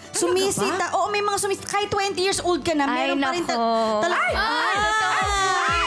Sumisita. 0.09 0.97
Oo, 0.97 1.13
may 1.13 1.21
mga 1.21 1.39
sumisita. 1.39 1.69
Kahit 1.69 1.93
20 1.93 2.17
years 2.19 2.41
old 2.41 2.65
ka 2.65 2.73
na, 2.73 2.89
Ay, 2.89 3.13
meron 3.13 3.21
pa 3.21 3.31
rin. 3.31 3.45
nako. 3.45 3.69
Talaga. 4.03 4.35
Ay! 4.35 4.77
Surprise! 4.81 5.78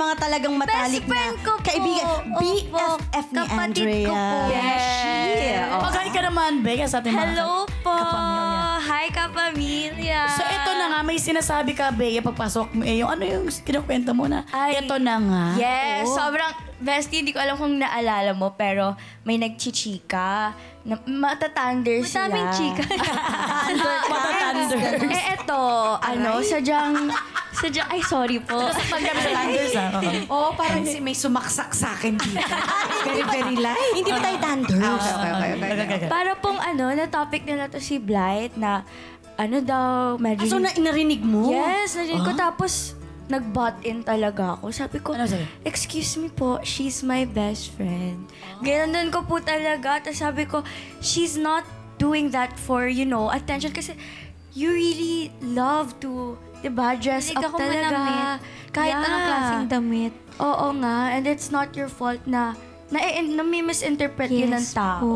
Mga 0.00 0.14
talagang 0.16 0.54
matalik 0.56 1.04
na 1.04 1.22
ko 1.44 1.52
po. 1.52 1.52
kaibigan. 1.60 2.06
Opo. 2.08 2.40
BFF 2.40 3.26
ni 3.28 3.36
Kapatid 3.36 3.60
Andrea. 3.60 4.00
ko 4.00 4.14
po. 4.16 4.38
Yeah. 4.48 5.76
Mag-hi 5.76 6.08
ka 6.08 6.20
naman, 6.24 6.52
Bea, 6.64 6.86
sa 6.88 7.04
ating 7.04 7.12
mga 7.12 7.20
Hello 7.36 7.52
po! 7.84 7.92
kapamilya. 7.92 8.56
Hi, 8.80 9.06
kapamilya! 9.12 10.20
So, 10.32 10.42
ito 10.42 10.70
na 10.72 10.84
nga, 10.88 11.00
may 11.04 11.20
sinasabi 11.20 11.76
ka, 11.76 11.92
Bea, 11.92 12.24
pagpasok 12.24 12.72
mo, 12.72 12.82
eh, 12.82 13.04
yung 13.04 13.12
ano 13.12 13.22
yung 13.22 13.44
kinukwento 13.60 14.16
mo 14.16 14.24
na, 14.24 14.48
Ay, 14.48 14.80
ito 14.80 14.96
na 14.96 15.20
nga. 15.20 15.44
Yes, 15.54 16.08
Oo. 16.08 16.16
sobrang 16.16 16.48
bestie, 16.80 17.20
hindi 17.20 17.36
ko 17.36 17.38
alam 17.38 17.60
kung 17.60 17.76
naalala 17.76 18.32
mo, 18.32 18.56
pero 18.56 18.96
may 19.22 19.36
nagchichika. 19.36 20.56
Na, 20.80 20.96
matatander 21.04 22.00
sila. 22.02 22.24
Madaming 22.24 22.48
chika. 22.56 22.82
Matatanda. 24.08 24.76
eh, 25.06 25.36
eto, 25.36 25.60
ano, 26.00 26.40
sadyang, 26.40 27.12
sadyang, 27.60 27.88
ay, 27.88 28.00
sorry 28.02 28.38
po. 28.40 28.56
Pag 28.56 29.00
kami 29.00 29.20
sa 29.20 29.30
Landers, 29.30 29.74
ah. 29.74 29.88
oo. 29.92 30.10
Oo, 30.34 30.48
parang 30.54 30.82
si 30.82 30.98
may 30.98 31.12
sumaksak 31.12 31.70
sa 31.70 31.92
akin 31.92 32.16
dito. 32.16 32.40
very, 33.06 33.22
very 33.22 33.56
light. 33.56 33.92
Hindi 33.92 34.10
ba 34.10 34.20
tayo 34.20 34.38
danders? 34.40 34.80
Okay, 34.80 35.12
okay, 35.12 35.30
okay, 35.30 35.50
okay. 35.52 35.70
Okay, 35.70 35.96
okay. 35.96 36.08
Para 36.08 36.32
pong 36.34 36.58
ano, 36.58 36.84
na 36.90 37.04
topic 37.04 37.44
nila 37.44 37.68
to 37.68 37.78
si 37.78 37.96
Blight 37.96 38.56
na, 38.56 38.82
ano 39.36 39.60
daw, 39.60 40.16
medyo... 40.16 40.44
Ah, 40.44 40.50
So, 40.50 40.58
na 40.58 40.72
narinig 40.72 41.20
mo? 41.20 41.48
Yes, 41.48 41.96
narinig 41.96 42.20
ko. 42.22 42.32
Tapos, 42.34 42.92
nag-butt 43.26 43.86
in 43.86 44.02
talaga 44.02 44.58
ako. 44.58 44.68
Sabi 44.68 44.98
ko, 44.98 45.14
Ano 45.14 45.24
sabi? 45.24 45.46
excuse 45.62 46.18
me 46.18 46.28
po, 46.28 46.58
she's 46.60 47.00
my 47.00 47.22
best 47.24 47.70
friend. 47.72 48.26
Ganun 48.60 49.08
ko 49.08 49.22
po 49.22 49.38
talaga. 49.38 50.02
Tapos 50.02 50.18
sabi 50.18 50.44
ko, 50.44 50.66
she's 50.98 51.38
not 51.38 51.62
doing 51.96 52.28
that 52.34 52.52
for, 52.58 52.90
you 52.90 53.06
know, 53.06 53.30
attention. 53.30 53.70
Kasi, 53.70 53.94
you 54.52 54.74
really 54.74 55.30
love 55.40 55.94
to, 56.02 56.34
di 56.60 56.68
ba, 56.68 56.92
dress 56.94 57.28
Mahilig 57.28 57.38
up 57.38 57.44
ako 57.46 57.56
talaga. 57.58 57.88
manamit. 57.90 58.38
Kahit 58.70 58.92
Yeah. 58.92 59.02
anong 59.02 59.24
klaseng 59.26 59.66
damit. 59.66 60.12
Oo 60.38 60.66
nga. 60.78 60.96
And 61.10 61.24
it's 61.24 61.48
not 61.48 61.72
your 61.74 61.88
fault 61.88 62.22
na, 62.24 62.54
na, 62.86 62.98
na, 63.02 63.42
misinterpret 63.42 64.28
yun 64.28 64.50
ng 64.50 64.58
Yes 64.58 64.72
tao. 64.72 64.98
po. 65.00 65.10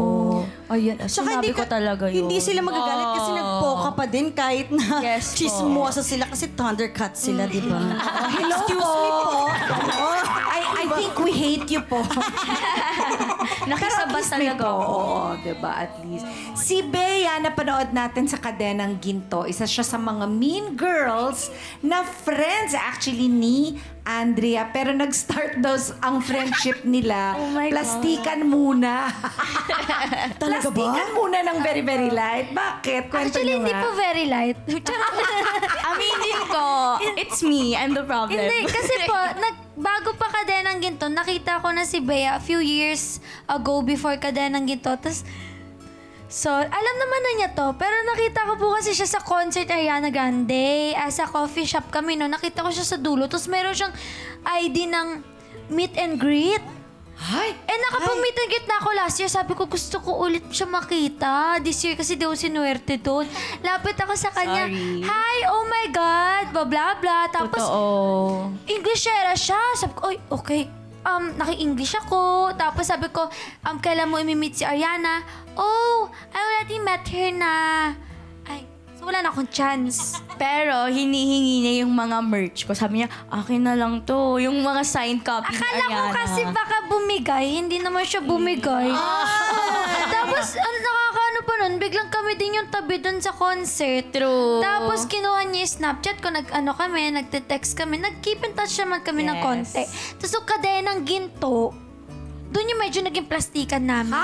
Ayun, 0.69 0.95
Tsaka 0.97 1.11
sinabi 1.11 1.51
ko 1.51 1.63
talaga 1.65 2.07
yun. 2.07 2.27
Hindi 2.27 2.39
sila 2.39 2.61
magagalit 2.61 3.09
kasi 3.15 3.31
nagpoka 3.33 3.89
pa 3.93 4.05
din 4.07 4.27
kahit 4.31 4.69
na 4.69 5.01
Yes 5.01 5.31
po. 5.31 5.37
chismosa 5.37 6.01
sila 6.01 6.25
kasi 6.27 6.49
thundercut 6.49 7.13
sila, 7.15 7.45
di 7.45 7.61
ba? 7.61 7.79
Excuse 8.43 8.79
me 8.79 9.11
po. 9.27 9.43
I, 10.55 10.61
I 10.77 10.95
think 10.95 11.13
we 11.19 11.33
hate 11.33 11.67
you 11.69 11.83
po. 11.83 11.99
Nakisabas 13.71 14.27
talaga 14.29 14.65
ako. 14.65 14.71
Oo, 14.71 15.35
diba? 15.41 15.73
At 15.87 15.93
least. 16.03 16.27
Si 16.59 16.83
Bea, 16.83 17.39
napanood 17.41 17.95
natin 17.95 18.27
sa 18.27 18.39
Kadenang 18.39 18.99
Ginto. 18.99 19.47
Isa 19.47 19.65
siya 19.65 19.87
sa 19.87 19.99
mga 20.01 20.27
mean 20.29 20.75
girls 20.75 21.49
na 21.81 22.03
friends 22.03 22.75
actually 22.75 23.31
ni 23.31 23.79
Andrea. 24.05 24.69
Pero 24.69 24.93
nag-start 24.93 25.59
daw 25.59 25.75
s- 25.75 25.97
ang 25.99 26.21
friendship 26.21 26.85
nila. 26.85 27.33
Oh 27.35 27.49
my 27.51 27.67
God. 27.67 27.73
Plastikan 27.75 28.41
muna. 28.45 29.09
Talaga 30.43 30.69
ba? 30.69 30.77
Plastikan 30.77 31.09
muna 31.13 31.39
ng 31.43 31.59
very, 31.61 31.81
very 31.81 32.09
light. 32.09 32.53
Bakit? 32.53 33.09
Kwento 33.09 33.41
Actually, 33.41 33.45
niyo 33.47 33.57
hindi 33.59 33.73
nga. 33.73 33.81
po 33.81 33.91
very 33.93 34.25
light. 34.27 34.59
Aminin 35.89 36.41
ko, 36.47 36.67
it's 37.17 37.41
me, 37.41 37.73
I'm 37.73 37.93
the 37.93 38.03
problem. 38.03 38.37
Hindi, 38.37 38.67
kasi 38.67 38.95
po, 39.05 39.15
nag, 39.15 39.57
bago 39.75 40.13
pa 40.15 40.29
Kadenang 40.29 40.81
Ginto, 40.81 41.07
nakita 41.07 41.59
ko 41.59 41.71
na 41.71 41.83
si 41.83 41.99
Bea 41.99 42.35
a 42.35 42.43
few 42.43 42.59
years 42.59 43.19
ago 43.47 43.81
before 43.81 44.17
Kadenang 44.17 44.65
Ginto. 44.65 44.91
Tapos, 44.91 45.23
so, 46.27 46.51
alam 46.51 46.95
naman 46.97 47.21
na 47.21 47.33
niya 47.37 47.49
to. 47.53 47.67
Pero 47.75 47.95
nakita 48.07 48.45
ko 48.45 48.53
po 48.55 48.67
kasi 48.75 48.93
siya 48.93 49.07
sa 49.07 49.21
concert 49.21 49.69
Ariana 49.69 50.09
Grande. 50.09 50.93
As 50.93 51.19
a 51.19 51.27
coffee 51.27 51.65
shop 51.65 51.89
kami, 51.89 52.15
no. 52.15 52.27
Nakita 52.27 52.61
ko 52.61 52.71
siya 52.71 52.85
sa 52.85 52.97
dulo. 52.97 53.27
Tapos 53.27 53.47
meron 53.47 53.73
siyang 53.73 53.95
ID 54.45 54.89
ng 54.89 55.09
meet 55.71 55.95
and 55.97 56.21
greet. 56.21 56.61
Ay, 57.15 57.55
Eh, 57.65 57.79
nakapag-meet 57.79 58.37
and 58.37 58.49
greet 58.51 58.67
na 58.67 58.77
ako 58.83 58.89
last 58.93 59.17
year. 59.17 59.31
Sabi 59.31 59.55
ko, 59.55 59.65
gusto 59.65 60.03
ko 60.03 60.19
ulit 60.21 60.45
siya 60.51 60.67
makita. 60.67 61.63
This 61.63 61.79
year 61.81 61.95
kasi 61.95 62.19
daw 62.19 62.35
sinuwerte 62.35 62.99
doon. 62.99 63.25
Lapit 63.63 63.95
ako 63.97 64.19
sa 64.19 64.35
kanya. 64.35 64.67
Sorry. 64.67 65.01
Hi, 65.01 65.37
oh 65.49 65.65
my 65.65 65.87
God, 65.89 66.45
blah, 66.51 66.67
blah, 66.67 66.93
blah. 66.99 67.25
Tapos, 67.31 67.63
Totoo. 67.63 68.51
Englishera 68.67 69.33
siya. 69.33 69.57
Sabi 69.79 69.93
ko, 69.95 70.11
oy, 70.11 70.19
okay. 70.29 70.84
Um, 71.05 71.37
naki-English 71.37 71.95
ako. 72.01 72.53
Tapos 72.57 72.89
sabi 72.89 73.13
ko, 73.13 73.29
um, 73.63 73.77
kailan 73.77 74.09
mo 74.09 74.17
imi-meet 74.17 74.57
si 74.57 74.65
Ariana? 74.65 75.21
Oh, 75.53 76.09
I 76.33 76.37
already 76.41 76.81
met 76.81 77.05
her 77.05 77.29
na. 77.31 77.53
Ay, 78.49 78.65
so 78.97 79.05
wala 79.05 79.21
na 79.21 79.29
akong 79.29 79.53
chance. 79.53 80.17
Pero 80.41 80.89
hinihingi 80.89 81.61
niya 81.61 81.73
yung 81.85 81.93
mga 81.93 82.19
merch 82.25 82.65
ko. 82.65 82.73
Sabi 82.73 83.05
niya, 83.05 83.09
akin 83.29 83.61
na 83.63 83.77
lang 83.77 84.01
to. 84.03 84.41
Yung 84.41 84.65
mga 84.65 84.81
signed 84.81 85.21
copy 85.21 85.53
ni 85.53 85.61
Akala 85.61 85.85
ko 85.85 85.93
Ariana. 85.93 86.17
kasi 86.17 86.41
baka 86.49 86.77
bumigay. 86.89 87.45
Hindi 87.53 87.85
naman 87.85 88.03
siya 88.03 88.25
bumigay. 88.25 88.89
Ah. 88.89 89.29
Tapos, 90.15 90.57
ano, 90.57 90.77
nakakaano 90.81 91.24
pa 91.45 91.55
nun, 91.61 91.77
biglang 91.77 92.09
kami 92.09 92.35
din 92.35 92.59
yung 92.59 92.69
tabi 92.69 92.99
dun 92.99 93.21
sa 93.21 93.31
concert. 93.31 94.11
True. 94.11 94.59
Tapos 94.59 95.05
kinuha 95.05 95.45
niya 95.45 95.63
yung 95.63 95.75
Snapchat 95.77 96.19
ko, 96.19 96.29
nag-ano 96.29 96.73
kami, 96.73 97.13
nagte-text 97.13 97.77
kami, 97.77 97.97
nag-keep 97.97 98.41
in 98.41 98.53
touch 98.53 98.75
naman 98.77 99.01
kami 99.01 99.23
ng 99.23 99.39
Yes. 99.39 99.45
konti. 99.45 99.83
Tapos 100.17 100.33
yung 100.33 100.47
kadenang 100.47 101.01
ginto, 101.05 101.73
doon 102.49 102.71
yung 102.71 102.81
medyo 102.81 103.01
naging 103.01 103.27
plastikan 103.27 103.83
namin. 103.83 104.15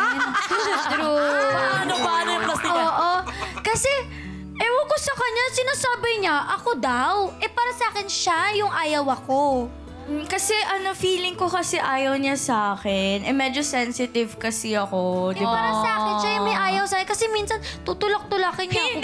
True. 0.93 1.51
Paano, 1.51 1.93
paano 1.99 2.29
yung 2.31 2.47
plastikan? 2.47 2.79
Oo. 2.81 3.13
Kasi, 3.61 3.93
ewan 4.55 4.87
ko 4.87 4.97
sa 4.97 5.15
kanya, 5.15 5.45
sinasabi 5.51 6.11
niya, 6.21 6.37
ako 6.55 6.71
daw. 6.79 7.15
Eh, 7.39 7.51
para 7.51 7.73
sa 7.75 7.91
akin, 7.91 8.07
siya 8.07 8.41
yung 8.57 8.71
ayaw 8.71 9.03
ako. 9.09 9.67
Mm, 10.11 10.27
Kasi 10.27 10.51
ano, 10.67 10.91
feeling 10.93 11.39
ko 11.39 11.47
kasi 11.47 11.79
ayaw 11.79 12.19
niya 12.19 12.35
sa 12.35 12.75
akin. 12.75 13.23
Eh, 13.23 13.31
medyo 13.31 13.63
sensitive 13.63 14.35
kasi 14.35 14.75
ako, 14.75 15.31
di 15.31 15.41
ba? 15.41 15.55
para 15.55 15.71
sa 15.79 15.91
akin, 15.95 16.15
siya 16.19 16.31
yung 16.35 16.47
may 16.47 16.59
ayaw 16.59 16.85
sa'yo. 16.85 17.07
Kasi 17.07 17.31
minsan, 17.31 17.57
tutulak-tulakin 17.87 18.67
niya 18.67 18.83
ako. 18.83 18.99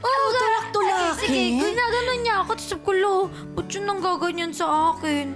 Oo, 0.00 0.26
Tulak-tulakin? 0.38 1.18
Sige, 1.18 1.42
ginaganon 1.58 2.18
niya 2.22 2.34
ako. 2.40 2.50
Tapos 2.54 2.68
sabi 2.70 2.82
ko, 2.84 2.92
lo, 2.94 3.14
ba't 3.52 3.66
yun 3.68 3.84
nang 3.84 3.98
gaganyan 3.98 4.52
sa 4.54 4.66
akin? 4.94 5.34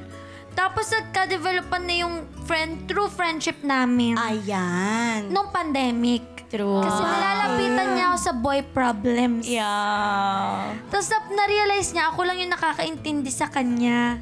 Tapos 0.53 0.87
nagka-developan 0.87 1.83
na 1.83 1.95
yung 1.99 2.15
friend, 2.45 2.87
true 2.87 3.09
friendship 3.09 3.59
namin. 3.65 4.15
Ayan. 4.15 5.27
Nung 5.27 5.51
pandemic. 5.51 6.23
True. 6.47 6.85
Kasi 6.85 7.01
nalalapitan 7.01 7.97
niya 7.97 8.13
ako 8.13 8.19
sa 8.21 8.33
boy 8.37 8.61
problems. 8.61 9.49
Yeah. 9.49 10.69
Tapos 10.87 11.09
na- 11.09 11.33
na-realize 11.35 11.97
niya, 11.97 12.13
ako 12.13 12.29
lang 12.29 12.37
yung 12.39 12.53
nakakaintindi 12.53 13.33
sa 13.33 13.49
kanya. 13.49 14.21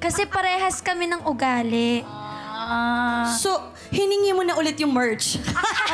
Kasi 0.00 0.24
parehas 0.24 0.80
kami 0.80 1.06
ng 1.12 1.28
ugali. 1.28 2.00
Ah. 2.60 3.28
So, 3.36 3.52
hiningi 3.92 4.32
mo 4.32 4.40
na 4.40 4.56
ulit 4.56 4.80
yung 4.80 4.96
merch. 4.96 5.36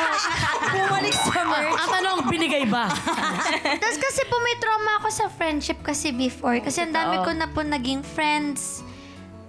Bumalik 0.73 1.11
sa 1.11 1.43
merch. 1.43 1.75
Ang 1.75 1.89
tanong, 1.91 2.17
binigay 2.31 2.63
ba? 2.63 2.87
Tapos 3.83 3.97
kasi 3.99 4.21
po 4.31 4.39
may 4.39 4.55
trauma 4.63 5.03
ako 5.03 5.07
sa 5.11 5.25
friendship 5.27 5.83
kasi 5.83 6.15
before. 6.15 6.55
Kasi 6.63 6.87
ang 6.87 6.95
dami 6.95 7.19
ko 7.19 7.35
na 7.35 7.51
po 7.51 7.67
naging 7.67 7.99
friends. 7.99 8.81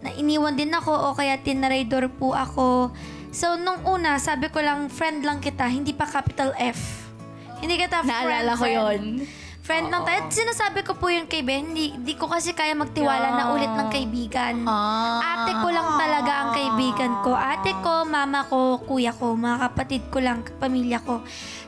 Na 0.02 0.10
iniwan 0.14 0.58
din 0.58 0.74
ako 0.74 0.90
o 0.90 1.06
kaya 1.14 1.38
tinraidor 1.38 2.10
po 2.10 2.34
ako. 2.34 2.90
So, 3.30 3.54
nung 3.60 3.86
una, 3.86 4.18
sabi 4.18 4.50
ko 4.50 4.58
lang, 4.58 4.90
friend 4.90 5.22
lang 5.22 5.38
kita, 5.38 5.68
hindi 5.70 5.94
pa 5.94 6.08
capital 6.08 6.50
F. 6.58 7.06
Hindi 7.62 7.78
kita 7.78 8.02
friend. 8.02 8.10
Naalala 8.10 8.52
ko 8.56 8.64
friend. 8.64 8.74
yun. 8.74 9.02
Friend 9.68 9.92
lang 9.92 10.02
tayo. 10.08 10.18
At 10.24 10.32
Sinasabi 10.32 10.80
ko 10.80 10.96
po 10.96 11.12
yun 11.12 11.28
kay 11.28 11.44
Ben, 11.44 11.68
hindi, 11.68 11.92
hindi 11.92 12.16
ko 12.16 12.24
kasi 12.24 12.56
kaya 12.56 12.72
magtiwala 12.72 13.36
na 13.36 13.52
ulit 13.52 13.68
ng 13.68 13.88
kaibigan. 13.92 14.64
Ate 14.64 15.52
ko 15.60 15.68
lang 15.68 15.88
talaga 16.00 16.32
ang 16.32 16.50
kaibigan 16.56 17.12
ko. 17.20 17.36
Ate 17.36 17.76
ko, 17.84 18.08
mama 18.08 18.48
ko, 18.48 18.80
kuya 18.80 19.12
ko, 19.12 19.36
mga 19.36 19.68
kapatid 19.68 20.02
ko 20.08 20.24
lang, 20.24 20.40
pamilya 20.56 21.04
ko. 21.04 21.20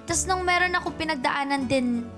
Tapos 0.09 0.25
nung 0.25 0.41
meron 0.49 0.73
ako 0.73 0.97
pinagdaanan 0.97 1.69
din, 1.69 2.09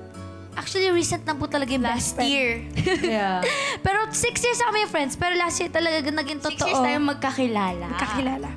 actually 0.55 0.87
recent 0.95 1.27
na 1.27 1.35
po 1.35 1.51
talaga 1.51 1.75
yung 1.75 1.83
best 1.83 2.15
friend. 2.15 2.31
Year. 2.31 2.63
Yeah. 3.03 3.43
Pero 3.83 4.07
six 4.15 4.39
years 4.41 4.63
kami 4.63 4.87
friends, 4.87 5.19
pero 5.19 5.35
last 5.35 5.59
year 5.59 5.69
talaga 5.69 6.07
naging 6.07 6.39
totoo. 6.39 6.63
Six 6.63 6.63
years 6.63 6.79
tayo 6.79 6.99
magkakilala. 7.03 7.87
Kakilala. 7.99 8.49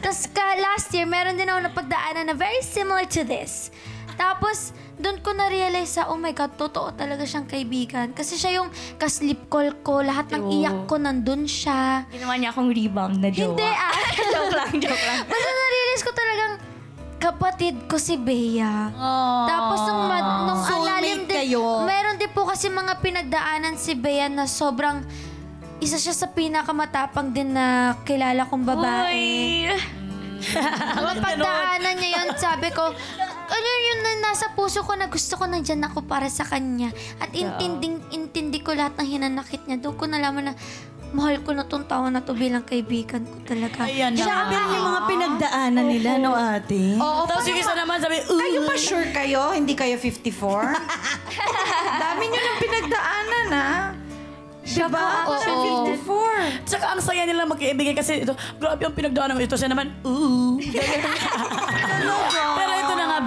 Tapos 0.00 0.22
ka, 0.30 0.44
last 0.56 0.88
year, 0.94 1.04
meron 1.04 1.34
din 1.34 1.50
ako 1.50 1.66
napagdaanan 1.66 2.30
na 2.30 2.34
very 2.38 2.62
similar 2.62 3.04
to 3.10 3.26
this. 3.26 3.74
Tapos, 4.20 4.76
doon 5.00 5.16
ko 5.24 5.32
na-realize 5.32 5.96
sa, 5.96 6.12
oh 6.12 6.20
my 6.20 6.36
God, 6.36 6.52
totoo 6.60 6.92
talaga 6.92 7.24
siyang 7.24 7.48
kaibigan. 7.48 8.12
Kasi 8.12 8.36
siya 8.36 8.60
yung 8.60 8.68
ka-sleep 9.00 9.48
call 9.48 9.72
ko, 9.80 10.04
lahat 10.04 10.28
ng 10.28 10.44
True. 10.44 10.56
iyak 10.60 10.78
ko 10.84 11.00
nandun 11.00 11.48
siya. 11.48 12.04
Ginawa 12.12 12.36
niya 12.36 12.52
akong 12.52 12.68
rebound 12.68 13.16
na 13.16 13.32
jowa. 13.32 13.56
Hindi 13.56 13.64
ah. 13.64 13.96
joke 14.36 14.52
lang, 14.52 14.72
joke 14.76 15.04
lang. 15.08 15.18
Basta 15.24 15.48
na-realize 15.48 16.02
ko 16.04 16.12
talagang 16.12 16.52
kapatid 17.16 17.74
ko 17.88 17.96
si 17.96 18.20
Bea. 18.20 18.92
Tapos 19.48 19.78
nung, 19.88 20.04
ma- 20.04 20.44
nung 20.52 20.62
alalim 20.68 21.24
din, 21.24 21.36
kayo. 21.48 21.88
meron 21.88 22.20
din 22.20 22.28
po 22.36 22.44
kasi 22.44 22.68
mga 22.68 23.00
pinagdaanan 23.00 23.80
si 23.80 23.96
Bea 23.96 24.28
na 24.28 24.44
sobrang 24.44 25.00
isa 25.80 25.96
siya 25.96 26.12
sa 26.12 26.28
pinakamatapang 26.28 27.32
din 27.32 27.56
na 27.56 27.96
kilala 28.04 28.44
kong 28.44 28.68
babae. 28.68 29.16
Uy. 29.16 29.72
Mga 30.96 31.12
pagdaanan 31.20 31.94
niya 32.00 32.10
yun, 32.20 32.28
sabi 32.36 32.68
ko, 32.72 32.92
ano 33.50 33.68
yun 33.82 33.98
na 34.00 34.30
nasa 34.30 34.54
puso 34.54 34.86
ko 34.86 34.94
na 34.94 35.10
gusto 35.10 35.34
ko 35.34 35.44
nandyan 35.44 35.82
ako 35.82 36.06
para 36.06 36.30
sa 36.30 36.46
kanya. 36.46 36.94
At 37.18 37.34
intinding, 37.34 37.98
intindi 38.14 38.62
ko 38.62 38.72
lahat 38.72 38.94
ng 38.96 39.08
hinanakit 39.10 39.66
niya. 39.66 39.82
Doon 39.82 39.96
ko 39.98 40.04
nalaman 40.06 40.52
na 40.52 40.54
mahal 41.10 41.42
ko 41.42 41.50
na 41.50 41.66
tong 41.66 41.82
tao 41.90 42.06
na 42.06 42.22
to 42.22 42.30
bilang 42.38 42.62
kaibigan 42.62 43.26
ko 43.26 43.36
talaga. 43.42 43.90
Ayan 43.90 44.14
na. 44.14 44.22
Sabi 44.22 44.54
yung 44.54 44.86
mga 44.86 45.00
pinagdaanan 45.10 45.86
nila, 45.90 46.10
no 46.22 46.30
ate? 46.38 46.94
Oo, 46.94 47.26
Tapos 47.26 47.44
yung 47.50 47.58
isa 47.58 47.74
naman 47.74 47.98
sabi, 47.98 48.22
uh, 48.22 48.38
Kayo 48.38 48.60
ba 48.62 48.76
sure 48.78 49.10
kayo? 49.10 49.50
Hindi 49.50 49.74
kayo 49.74 49.98
54? 49.98 50.30
Dami 52.06 52.24
nyo 52.30 52.40
ng 52.40 52.58
pinagdaanan, 52.62 53.48
ha? 53.50 53.74
Diba? 54.70 55.02
Ako 55.26 55.32
na 55.34 55.50
54. 55.98 56.70
Tsaka 56.70 56.84
ang 56.94 57.02
saya 57.02 57.26
nila 57.26 57.42
magkaibigan 57.42 57.98
kasi 57.98 58.22
ito, 58.22 58.30
grabe 58.62 58.86
ang 58.86 58.94
pinagdaanan 58.94 59.34
mo. 59.34 59.42
Ito 59.42 59.58
siya 59.58 59.74
naman, 59.74 59.90
ooh. 60.06 60.62
Na 62.06 62.14
nga, 62.30 62.59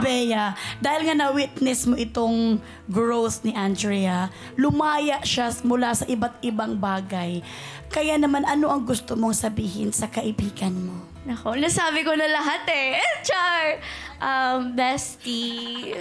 Bea. 0.04 0.52
Dahil 0.84 1.08
nga 1.08 1.16
na-witness 1.16 1.88
mo 1.88 1.96
itong 1.96 2.60
growth 2.92 3.48
ni 3.48 3.56
Andrea, 3.56 4.28
lumaya 4.60 5.24
siya 5.24 5.56
mula 5.64 5.96
sa 5.96 6.04
iba't 6.04 6.44
ibang 6.44 6.76
bagay. 6.76 7.40
Kaya 7.88 8.20
naman, 8.20 8.44
ano 8.44 8.68
ang 8.68 8.84
gusto 8.84 9.16
mong 9.16 9.40
sabihin 9.40 9.96
sa 9.96 10.12
kaibigan 10.12 10.76
mo? 10.76 11.08
Nako, 11.24 11.56
nasabi 11.56 12.04
ko 12.04 12.12
na 12.20 12.28
lahat 12.28 12.68
eh. 12.68 13.00
Char! 13.24 13.80
Um, 14.20 14.76
bestie. 14.76 15.96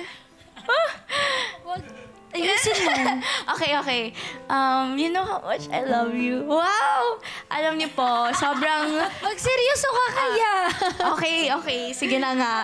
Wag. 1.62 2.01
Ayusin 2.32 2.76
mo. 2.88 2.92
okay, 3.52 3.72
okay. 3.76 4.02
Um, 4.48 4.96
you 4.96 5.12
know 5.12 5.24
how 5.24 5.44
much 5.44 5.68
I 5.68 5.84
love 5.84 6.16
you. 6.16 6.48
Wow! 6.48 7.20
Alam 7.52 7.76
niyo 7.76 7.92
po, 7.92 8.32
sobrang... 8.32 8.88
Magseryoso 9.24 9.88
ka 9.92 10.06
kaya. 10.16 10.52
okay, 11.12 11.40
okay. 11.52 11.82
Sige 11.92 12.16
na 12.16 12.32
nga. 12.32 12.56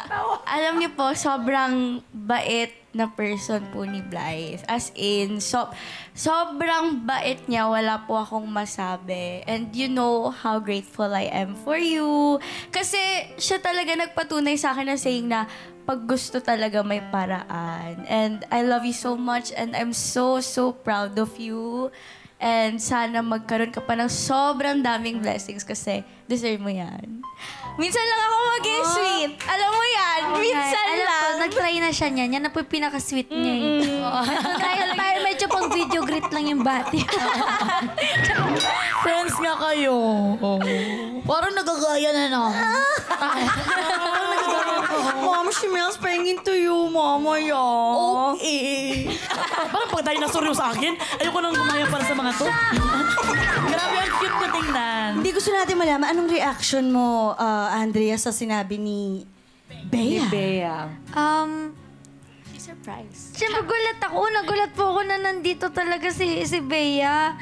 Alam 0.48 0.81
niyo 0.81 0.90
po, 0.96 1.12
sobrang 1.12 2.00
bait 2.11 2.72
na 2.96 3.12
person 3.12 3.61
po 3.68 3.85
ni 3.85 4.00
Blythe. 4.00 4.64
As 4.64 4.88
in, 4.96 5.44
so, 5.44 5.68
sobrang 6.16 7.04
bait 7.04 7.44
niya. 7.44 7.68
Wala 7.68 8.09
po 8.09 8.16
akong 8.16 8.48
masabi. 8.48 9.44
And 9.44 9.68
you 9.76 9.92
know 9.92 10.33
how 10.33 10.57
grateful 10.59 11.12
I 11.12 11.28
am 11.28 11.52
for 11.61 11.76
you. 11.76 12.40
Kasi 12.72 12.98
siya 13.37 13.61
talaga 13.61 13.92
nagpatunay 13.92 14.57
sa 14.57 14.72
akin 14.72 14.88
na 14.88 14.96
saying 14.96 15.28
na 15.28 15.44
pag 15.88 16.05
gusto 16.05 16.37
talaga 16.37 16.85
may 16.85 17.01
paraan. 17.01 18.05
And 18.05 18.44
I 18.53 18.61
love 18.61 18.85
you 18.85 18.92
so 18.92 19.16
much 19.16 19.48
and 19.51 19.72
I'm 19.72 19.96
so, 19.96 20.44
so 20.44 20.77
proud 20.77 21.16
of 21.16 21.40
you. 21.40 21.88
And 22.38 22.77
sana 22.79 23.18
magkaroon 23.18 23.72
ka 23.72 23.81
pa 23.81 23.96
ng 23.96 24.07
sobrang 24.07 24.79
daming 24.79 25.18
blessings 25.18 25.64
kasi 25.64 26.05
deserve 26.29 26.61
mo 26.61 26.68
yan. 26.68 27.24
Minsan 27.74 28.05
lang 28.05 28.20
ako 28.20 28.37
maging 28.53 28.85
sweet. 28.87 29.33
Alam 29.42 29.70
mo 29.70 29.83
yan. 29.83 30.20
Minsan 30.38 30.85
Alam 30.85 30.94
ko, 30.94 31.03
lang. 31.03 31.35
nag-try 31.42 31.74
na 31.81 31.90
siya 31.90 32.09
niyan. 32.12 32.37
Yan 32.37 32.42
na 32.44 32.53
po 32.53 32.61
yung 32.61 32.70
pinaka-sweet 32.70 33.27
niya. 33.27 33.55
eh. 33.57 33.98
Dahil 34.62 34.88
tayo 34.94 35.16
medyo 35.24 35.46
pang 35.48 35.66
video 35.66 36.01
greet 36.05 36.29
lang 36.31 36.46
yung 36.46 36.62
bati. 36.62 37.03
Friends 39.03 39.35
nga 39.35 39.55
kayo. 39.64 39.94
Parang 41.31 41.55
nagagaya 41.55 42.11
na 42.12 42.24
no. 42.29 42.44
Mama, 45.48 45.56
she 45.64 45.68
smells 45.72 45.96
pengin 45.96 46.44
to 46.44 46.52
you, 46.52 46.76
mama, 46.92 47.40
yo. 47.40 47.56
Okay. 48.37 49.08
Parang 49.72 49.88
pag 49.88 50.04
dinosaur 50.12 50.44
yung 50.44 50.52
sa 50.52 50.76
akin, 50.76 50.92
ayoko 51.24 51.40
nang 51.40 51.56
gumaya 51.56 51.88
para 51.88 52.04
sa 52.04 52.12
mga 52.12 52.32
to. 52.37 52.44
Grabe, 53.72 53.96
ang 53.96 54.12
cute 54.20 54.38
na 54.44 54.48
tingnan. 54.52 55.11
Hindi 55.24 55.30
gusto 55.32 55.48
natin 55.48 55.74
malaman, 55.80 56.12
anong 56.12 56.28
reaction 56.28 56.92
mo, 56.92 57.32
uh, 57.32 57.68
Andrea, 57.72 58.20
sa 58.20 58.28
sinabi 58.28 58.76
ni 58.76 59.24
Bea? 59.88 60.28
Bea. 60.28 60.78
Um, 61.16 61.72
She's 62.52 62.68
surprised. 62.68 63.32
Siyempre 63.32 63.64
gulat 63.64 64.04
ako. 64.04 64.28
Nagulat 64.28 64.76
po 64.76 64.84
ako 64.92 65.00
na 65.08 65.16
nandito 65.16 65.72
talaga 65.72 66.12
si, 66.12 66.44
si 66.44 66.61
Bea. 66.61 67.40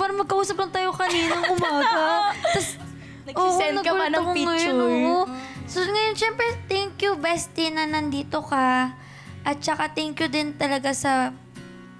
Parang 0.00 0.16
magkausap 0.24 0.56
lang 0.56 0.72
tayo 0.72 0.88
kaninang 0.96 1.52
umaga. 1.52 2.32
Tapos, 2.48 2.80
Nagsisend 3.28 3.76
ka 3.84 3.92
pa 3.92 4.06
ng 4.08 4.24
picture. 4.32 4.72
Ngayon, 4.72 5.04
oo. 5.04 5.51
So 5.72 5.80
ngayon, 5.80 6.20
siyempre, 6.20 6.44
thank 6.68 7.00
you, 7.00 7.16
bestie, 7.16 7.72
na 7.72 7.88
nandito 7.88 8.44
ka. 8.44 8.92
At 9.40 9.56
saka 9.64 9.88
thank 9.96 10.20
you 10.20 10.28
din 10.28 10.52
talaga 10.52 10.92
sa 10.92 11.32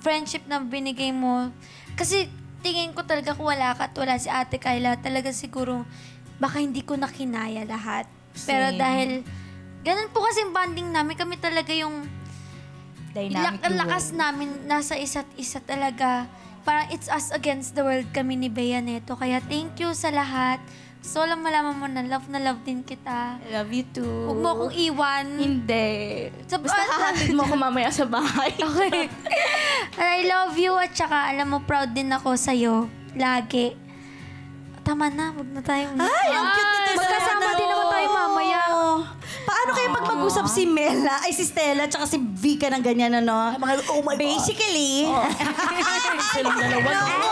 friendship 0.04 0.44
na 0.44 0.60
binigay 0.60 1.08
mo. 1.08 1.48
Kasi 1.96 2.28
tingin 2.60 2.92
ko 2.92 3.00
talaga 3.08 3.32
kung 3.32 3.48
wala 3.48 3.72
ka 3.72 3.88
at 3.88 3.96
wala 3.96 4.20
si 4.20 4.28
Ate 4.28 4.60
Kyla, 4.60 5.00
talaga 5.00 5.32
siguro 5.32 5.88
baka 6.36 6.60
hindi 6.60 6.84
ko 6.84 7.00
nakinaya 7.00 7.64
lahat. 7.64 8.04
Pero 8.44 8.76
Same. 8.76 8.78
dahil 8.78 9.10
ganun 9.80 10.12
po 10.12 10.20
kasi 10.20 10.44
bonding 10.52 10.92
namin, 10.92 11.16
kami 11.16 11.40
talaga 11.40 11.72
yung 11.72 12.04
Dynamic 13.12 13.60
Lak- 13.60 13.76
lakas 13.76 14.16
namin 14.16 14.68
nasa 14.68 14.96
isa't 14.96 15.28
isa 15.36 15.60
talaga. 15.64 16.28
Parang 16.64 16.88
it's 16.92 17.12
us 17.12 17.28
against 17.32 17.76
the 17.76 17.84
world 17.84 18.08
kami 18.12 18.36
ni 18.36 18.48
Bea 18.48 18.80
Neto. 18.80 19.16
Kaya 19.16 19.40
thank 19.48 19.80
you 19.80 19.92
sa 19.92 20.08
lahat. 20.08 20.60
Gusto 21.02 21.18
ko 21.18 21.26
lang 21.26 21.42
malaman 21.42 21.74
mo 21.74 21.86
na 21.86 22.00
love 22.00 22.30
na 22.30 22.38
love 22.38 22.62
din 22.62 22.80
kita. 22.80 23.42
I 23.42 23.48
love 23.52 23.68
you 23.68 23.82
too. 23.84 24.06
Huwag 24.24 24.38
mo 24.38 24.48
akong 24.54 24.72
iwan. 24.72 25.24
Hindi. 25.34 25.90
Sa- 26.46 26.56
Basta 26.56 26.78
hahatid 26.80 27.34
mo 27.34 27.42
ako 27.42 27.54
mamaya 27.56 27.90
sa 27.90 28.06
bahay. 28.06 28.54
Okay. 28.62 29.10
I 29.98 30.24
love 30.24 30.54
you 30.54 30.72
at 30.74 30.94
saka 30.94 31.28
alam 31.28 31.50
mo, 31.50 31.58
proud 31.60 31.90
din 31.90 32.06
ako 32.08 32.32
sa'yo. 32.32 32.86
Lagi. 33.12 33.74
Tama 34.82 35.10
na, 35.10 35.30
wag 35.30 35.48
na 35.48 35.60
tayo. 35.60 35.90
Ay, 35.92 36.28
ang 36.28 36.48
cute 36.50 36.70
nito. 36.80 36.98
Magkasama 36.98 37.44
din 37.52 37.66
naman 37.66 37.86
tayo 37.88 38.08
mamaya. 38.08 38.60
Paano 39.42 39.70
kayo 39.72 39.88
pag 39.92 40.06
mag-usap 40.08 40.46
si 40.46 40.62
Mela, 40.64 41.18
ay 41.20 41.30
si 41.30 41.42
Stella, 41.42 41.86
tsaka 41.86 42.02
si 42.04 42.18
Vika 42.18 42.66
ng 42.66 42.80
ganyan, 42.80 43.12
ano? 43.16 43.54
Mga, 43.54 43.72
oh 43.90 44.02
my 44.02 44.14
God. 44.14 44.18
Basically, 44.18 45.06
Silang 46.34 46.56
dalawa. 46.56 46.88
no? 46.88 47.30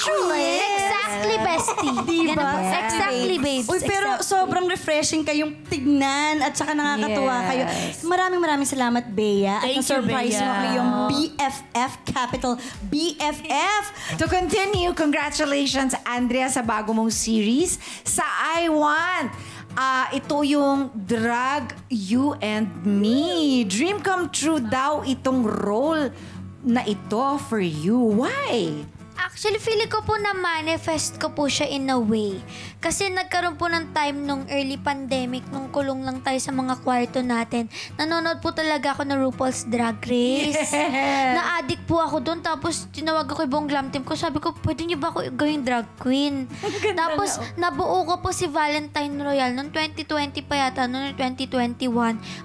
Actually, 0.00 0.48
Exactly, 0.56 1.36
bestie. 1.36 1.96
Diba? 2.08 2.32
Ganun. 2.32 2.62
Exactly, 2.64 3.36
babes. 3.36 3.68
Uy, 3.68 3.78
pero 3.82 4.08
sobrang 4.20 4.64
refreshing 4.64 5.20
kayong 5.20 5.52
tignan 5.68 6.40
at 6.40 6.56
saka 6.56 6.72
nakakatuwa 6.72 7.36
Yes. 7.36 7.46
kayo. 7.46 7.64
Maraming 8.08 8.40
maraming 8.40 8.64
salamat, 8.64 9.04
Bea. 9.06 9.60
At 9.60 9.68
Thank 9.68 9.76
you, 9.76 9.82
na-surprise 9.84 10.38
mo 10.38 10.64
yung 10.72 10.90
BFF, 11.06 11.92
capital 12.06 12.52
BFF. 12.82 13.84
To 14.16 14.24
continue, 14.24 14.90
congratulations, 14.92 15.92
Andrea, 16.02 16.48
sa 16.48 16.64
bago 16.64 16.90
mong 16.90 17.12
series, 17.12 17.76
sa 18.02 18.24
I 18.56 18.72
Want. 18.72 19.30
Ah, 19.70 20.10
ito 20.10 20.42
yung 20.42 20.90
Drag 20.96 21.78
You 21.86 22.34
and 22.42 22.66
Me. 22.82 23.62
Dream 23.62 24.02
come 24.02 24.26
true 24.26 24.58
daw 24.58 25.06
itong 25.06 25.46
role 25.46 26.10
na 26.60 26.82
ito 26.82 27.38
for 27.46 27.62
you. 27.62 27.94
Why? 28.18 28.82
Actually, 29.20 29.60
feeling 29.60 29.92
ko 29.92 30.00
po 30.00 30.16
na 30.16 30.32
manifest 30.32 31.20
ko 31.20 31.28
po 31.28 31.44
siya 31.44 31.68
in 31.68 31.92
a 31.92 32.00
way. 32.00 32.40
Kasi 32.80 33.12
nagkaroon 33.12 33.60
po 33.60 33.68
ng 33.68 33.92
time 33.92 34.24
nung 34.24 34.48
early 34.48 34.80
pandemic, 34.80 35.44
nung 35.52 35.68
kulong 35.68 36.00
lang 36.00 36.24
tayo 36.24 36.40
sa 36.40 36.48
mga 36.48 36.80
kwarto 36.80 37.20
natin. 37.20 37.68
Nanonood 38.00 38.40
po 38.40 38.56
talaga 38.56 38.96
ako 38.96 39.04
ng 39.04 39.18
RuPaul's 39.20 39.68
Drag 39.68 40.00
Race. 40.08 40.72
Na-addict 41.36 41.84
po 41.84 42.00
ako 42.00 42.24
doon. 42.24 42.40
Tapos 42.40 42.88
tinawag 42.96 43.28
ako 43.28 43.44
yung 43.44 43.52
buong 43.52 43.68
glam 43.68 43.86
team 43.92 44.08
ko. 44.08 44.16
Sabi 44.16 44.40
ko, 44.40 44.56
pwede 44.64 44.88
niyo 44.88 44.96
ba 44.96 45.12
ako 45.12 45.28
gawing 45.36 45.68
drag 45.68 45.84
queen? 46.00 46.48
Tapos 47.00 47.36
nabuo 47.60 48.08
ko 48.08 48.24
po 48.24 48.32
si 48.32 48.48
Valentine 48.48 49.20
Royal 49.20 49.52
noong 49.52 49.68
2020 49.68 50.40
pa 50.48 50.64
yata, 50.64 50.88
noong 50.88 51.12
2021. 51.20 51.84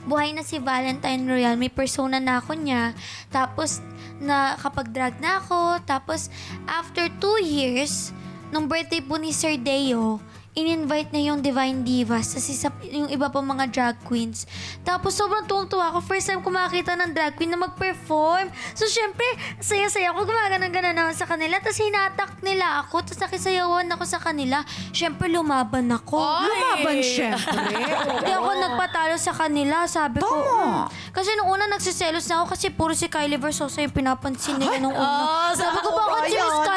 Buhay 0.04 0.36
na 0.36 0.44
si 0.44 0.60
Valentine 0.60 1.24
Royal. 1.24 1.56
May 1.56 1.72
persona 1.72 2.20
na 2.20 2.44
ako 2.44 2.60
niya. 2.60 2.92
Tapos 3.32 3.80
na 4.20 4.56
kapag 4.60 4.92
drag 4.92 5.16
na 5.20 5.42
ako. 5.42 5.82
Tapos 5.84 6.32
after 6.68 7.08
two 7.20 7.42
years, 7.44 8.12
nung 8.54 8.68
birthday 8.70 9.02
po 9.04 9.20
ni 9.20 9.36
Sir 9.36 9.60
Deo, 9.60 10.22
in-invite 10.56 11.12
na 11.12 11.20
yung 11.20 11.44
Divine 11.44 11.84
Divas, 11.84 12.32
tapos 12.32 12.48
isa, 12.48 12.72
yung 12.88 13.12
iba 13.12 13.28
pa 13.28 13.44
mga 13.44 13.66
drag 13.68 13.96
queens. 14.02 14.48
Tapos 14.82 15.12
sobrang 15.12 15.44
tuwang-tuwa 15.44 15.92
ako. 15.92 16.00
First 16.02 16.32
time 16.32 16.40
ko 16.40 16.48
makakita 16.48 16.96
ng 16.96 17.12
drag 17.12 17.36
queen 17.36 17.52
na 17.52 17.60
mag-perform. 17.60 18.48
So, 18.72 18.88
syempre, 18.88 19.28
saya-saya 19.60 20.16
ako. 20.16 20.24
Gumagana-gana 20.24 20.96
naman 20.96 21.12
sa 21.12 21.28
kanila. 21.28 21.60
Tapos 21.60 21.76
hinatak 21.76 22.40
nila 22.40 22.82
ako. 22.82 23.04
Tapos 23.04 23.20
nakisayawan 23.20 23.88
ako 23.92 24.04
sa 24.08 24.16
kanila. 24.18 24.64
Syempre, 24.92 25.28
lumaban 25.28 25.92
ako. 25.92 26.24
Lumaban, 26.24 27.04
syempre. 27.04 27.52
Hindi 28.16 28.32
ako 28.32 28.52
nagpatalo 28.56 29.16
sa 29.20 29.36
kanila. 29.36 29.84
Sabi 29.86 30.24
ko, 30.24 30.32
Tama. 30.32 30.88
"Mm." 30.88 31.12
Kasi 31.12 31.30
nung 31.36 31.50
una 31.50 31.68
nagsiselos 31.68 32.28
na 32.28 32.42
ako 32.42 32.56
kasi 32.56 32.68
puro 32.70 32.92
si 32.92 33.08
Kylie 33.08 33.36
Versosa 33.36 33.80
yung 33.80 33.92
pinapansin 33.92 34.56
nila 34.56 34.80
nung 34.80 34.96
una. 34.96 35.04
Ah, 35.04 35.52
Sabi 35.52 35.80
ko, 35.80 35.90
bakit 35.92 36.32
si. 36.32 36.36
Miss 36.36 36.60
Kylie 36.62 36.75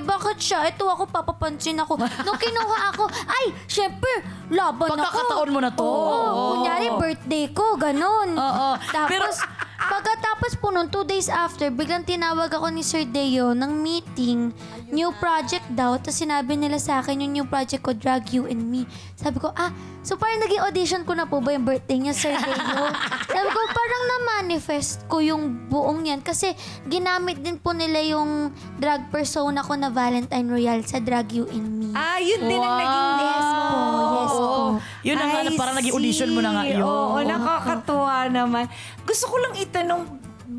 Bakit 0.00 0.36
siya? 0.36 0.64
Ito 0.66 0.84
ako, 0.84 1.06
papapansin 1.06 1.76
ako. 1.76 1.96
Nung 1.96 2.36
kinuha 2.36 2.78
ako, 2.90 3.04
ay, 3.08 3.44
syempre, 3.64 4.10
laban 4.48 4.88
ako. 4.88 4.96
Pagkakataon 4.96 5.50
mo 5.50 5.60
na 5.60 5.70
to. 5.70 5.80
Oo, 5.80 5.92
Oo. 5.92 6.44
kunyari, 6.56 6.86
birthday 6.92 7.44
ko, 7.50 7.76
ganun. 7.76 8.32
Oo. 8.32 8.68
Tapos, 8.88 9.10
Pero- 9.10 9.32
pagkatapos 9.80 10.52
po 10.56 10.70
nun, 10.70 10.86
two 10.86 11.02
days 11.02 11.26
after, 11.26 11.68
biglang 11.68 12.02
tinawag 12.02 12.48
ako 12.48 12.68
ni 12.68 12.80
Sir 12.80 13.04
Deo 13.04 13.52
ng 13.52 13.72
meeting, 13.74 14.52
new 14.88 15.10
project 15.16 15.59
daw, 15.72 15.96
tapos 15.96 16.18
sinabi 16.18 16.58
nila 16.58 16.76
sa 16.76 16.98
akin 17.00 17.22
yung 17.24 17.32
new 17.32 17.46
project 17.46 17.80
ko, 17.80 17.94
Drag 17.94 18.26
You 18.34 18.50
and 18.50 18.66
Me. 18.66 18.84
Sabi 19.14 19.38
ko, 19.38 19.54
ah, 19.54 19.70
so 20.02 20.18
parang 20.18 20.42
naging 20.42 20.62
audition 20.62 21.02
ko 21.06 21.14
na 21.14 21.24
po 21.24 21.38
ba 21.38 21.54
yung 21.54 21.62
birthday 21.62 21.98
niya, 21.98 22.14
Sir 22.14 22.34
Deo? 22.34 22.84
Sabi 23.34 23.48
ko, 23.48 23.60
parang 23.70 24.02
na-manifest 24.06 25.06
ko 25.06 25.22
yung 25.22 25.70
buong 25.70 26.06
yan 26.06 26.20
kasi 26.20 26.52
ginamit 26.90 27.40
din 27.40 27.56
po 27.56 27.70
nila 27.70 28.02
yung 28.02 28.50
drag 28.76 29.08
persona 29.08 29.62
ko 29.62 29.78
na 29.78 29.88
Valentine 29.88 30.46
Royal 30.50 30.82
sa 30.82 30.98
Drag 30.98 31.30
You 31.30 31.46
and 31.48 31.68
Me. 31.78 31.90
Ah, 31.94 32.18
yun 32.18 32.42
din 32.46 32.60
ang 32.60 32.76
naging 32.76 33.08
Yes 33.20 33.48
po, 33.50 33.78
yes 34.14 34.36
po. 34.36 34.58
Yun 35.00 35.16
ang 35.16 35.30
nga, 35.32 35.40
I 35.46 35.56
parang 35.56 35.76
naging 35.78 35.94
audition 35.96 36.28
mo 36.34 36.40
na 36.44 36.50
nga 36.52 36.62
see. 36.66 36.72
yun. 36.76 36.82
Oo, 36.84 37.16
nakakatuwa 37.22 38.16
naman. 38.28 38.64
Gusto 39.06 39.24
ko 39.30 39.36
lang 39.40 39.54
itanong, 39.56 40.02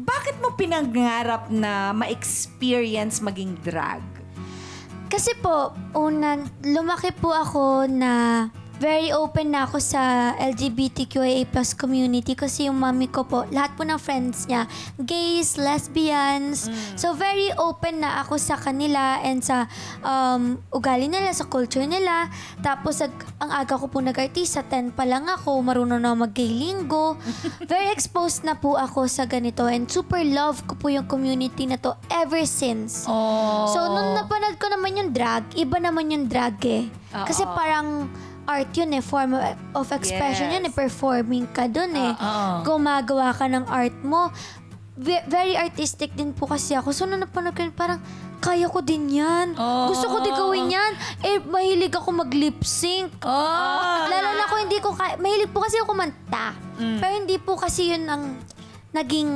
bakit 0.02 0.36
mo 0.43 0.56
pinangarap 0.56 1.47
na 1.54 1.93
ma-experience 1.93 3.21
maging 3.21 3.56
drag? 3.62 4.11
Kasi 5.12 5.36
po, 5.43 5.76
unang, 5.91 6.47
lumaki 6.63 7.12
po 7.12 7.36
ako 7.36 7.84
na 7.84 8.47
very 8.82 9.13
open 9.13 9.54
na 9.54 9.70
ako 9.70 9.78
sa 9.78 10.34
LGBTQIA 10.41 11.46
plus 11.46 11.78
community 11.78 12.34
kasi 12.34 12.65
yung 12.65 12.82
mami 12.82 13.06
ko 13.06 13.22
po, 13.22 13.46
lahat 13.54 13.78
po 13.78 13.86
ng 13.86 14.02
friends 14.02 14.50
niya, 14.50 14.65
gays, 14.98 15.62
lesbians. 15.62 16.65
So, 16.98 17.13
very 17.13 17.54
open 17.62 18.02
na 18.02 18.26
ako 18.26 18.41
sa 18.41 18.58
kanila 18.58 19.22
and 19.22 19.46
sa 19.46 19.70
um, 20.02 20.58
ugali 20.74 21.06
nila, 21.06 21.30
sa 21.30 21.46
culture 21.46 21.86
nila. 21.86 22.26
Tapos, 22.65 23.06
ag- 23.06 23.30
ang 23.38 23.54
aga 23.54 23.78
ko 23.78 23.86
po 23.86 24.02
nag-artista, 24.02 24.65
10 24.65 24.98
pa 24.98 25.06
lang 25.06 25.30
ako, 25.30 25.62
marunong 25.62 26.02
na 26.02 26.17
mag-gay 26.17 26.50
linggo. 26.50 27.22
very 27.72 27.94
exposed 27.94 28.41
na 28.41 28.58
po 28.58 28.82
ako 28.82 29.06
sa 29.06 29.30
ganito 29.30 29.70
and 29.70 29.94
super 29.94 30.26
love 30.26 30.58
ko 30.65 30.74
po 30.74 30.89
yung 30.89 31.06
community 31.06 31.70
na 31.70 31.78
to 31.78 31.94
ever 32.10 32.41
since. 32.50 33.06
Oh. 33.06 33.70
So, 33.70 33.86
nung 33.94 34.17
napanood 34.17 34.58
ko 34.58 34.74
naman 34.74 34.98
yung 34.98 35.13
drag, 35.13 35.54
iba 35.54 35.78
naman 35.78 36.10
yung 36.10 36.26
drag 36.26 36.58
eh. 36.65 36.89
Kasi 37.12 37.44
parang 37.44 38.08
art 38.43 38.71
yun 38.71 38.91
eh, 38.91 38.99
form 38.99 39.38
of- 39.73 39.91
expression 39.91 40.49
yun 40.49 40.63
eh, 40.63 40.73
performing 40.73 41.45
ka 41.47 41.65
dun 41.65 41.93
eh. 41.93 42.12
Oo. 42.12 42.63
Gumagawa 42.63 43.32
ka 43.32 43.45
ng 43.45 43.65
art 43.65 43.95
mo. 44.01 44.30
Ve- 44.93 45.23
Very 45.25 45.56
artistic 45.56 46.13
din 46.13 46.32
po 46.32 46.45
kasi 46.45 46.73
ako. 46.73 46.91
So, 46.91 47.06
nung 47.06 47.19
napanood 47.19 47.54
ko 47.54 47.63
parang, 47.71 48.01
kaya 48.38 48.65
ko 48.65 48.82
din 48.82 49.08
yan. 49.12 49.54
Oo. 49.54 49.93
Gusto 49.93 50.10
ko 50.10 50.17
din 50.19 50.34
gawin 50.34 50.67
yan. 50.67 50.91
Eh, 51.21 51.38
mahilig 51.39 51.93
ako 51.93 52.10
mag-lip 52.17 52.58
sync. 52.62 53.13
Ah. 53.21 54.10
Lalo 54.10 54.30
na 54.34 54.43
ako 54.45 54.56
hindi 54.60 54.77
ko 54.77 54.89
kaya. 54.91 55.13
Mahilig 55.15 55.49
po 55.49 55.62
kasi 55.62 55.77
ako 55.77 55.93
kumanta. 55.93 56.58
Pero 56.75 57.13
hindi 57.13 57.38
po 57.38 57.54
kasi 57.54 57.93
yun 57.93 58.10
ang 58.10 58.41
naging 58.91 59.30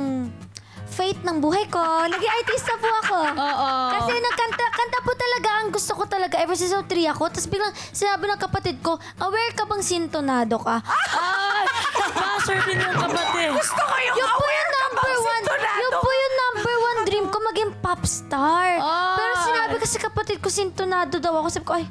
fate 0.96 1.20
ng 1.20 1.38
buhay 1.38 1.68
ko. 1.68 1.78
Naging 2.08 2.32
artista 2.32 2.72
po 2.80 2.88
ako. 3.04 3.18
Oo. 3.36 3.68
Kasi 3.92 4.12
nagkanta 4.16 4.64
kanta 4.72 4.98
po 5.04 5.12
talaga 5.12 5.48
ang 5.60 5.68
gusto 5.68 5.92
ko 5.92 6.04
talaga 6.08 6.40
ever 6.40 6.56
since 6.56 6.72
3 6.72 6.88
ako. 7.12 7.28
Tapos 7.28 7.46
biglang 7.46 7.72
sinabi 7.92 8.24
ng 8.24 8.40
kapatid 8.40 8.80
ko, 8.80 8.96
aware 9.20 9.52
ka 9.52 9.68
bang 9.68 9.84
sintonado 9.84 10.56
ka? 10.56 10.80
Ay, 10.80 11.64
buzzer 12.16 12.58
din 12.64 12.80
yung 12.80 12.96
kapatid. 12.96 13.52
Gusto 13.52 13.76
ko 13.78 13.94
yung 14.00 14.16
Yun 14.16 14.24
po 14.26 14.40
aware 14.40 14.56
yung 14.56 14.70
ka 14.72 14.78
number 14.80 15.04
bang 15.04 15.20
one. 15.20 15.44
sintonado? 15.44 15.76
Yun 15.76 15.92
po 15.92 16.08
yung 16.08 16.34
number 16.40 16.74
one 16.80 16.98
dream 17.04 17.26
ko 17.28 17.36
maging 17.44 17.70
pop 17.78 18.00
star. 18.08 18.68
Ay. 18.80 19.16
Pero 19.20 19.32
sinabi 19.44 19.74
kasi 19.76 19.96
kapatid 20.00 20.40
ko 20.40 20.48
sintonado 20.48 21.20
daw 21.20 21.36
ako. 21.36 21.48
Sabi 21.52 21.66
ko, 21.68 21.74
ay, 21.76 21.84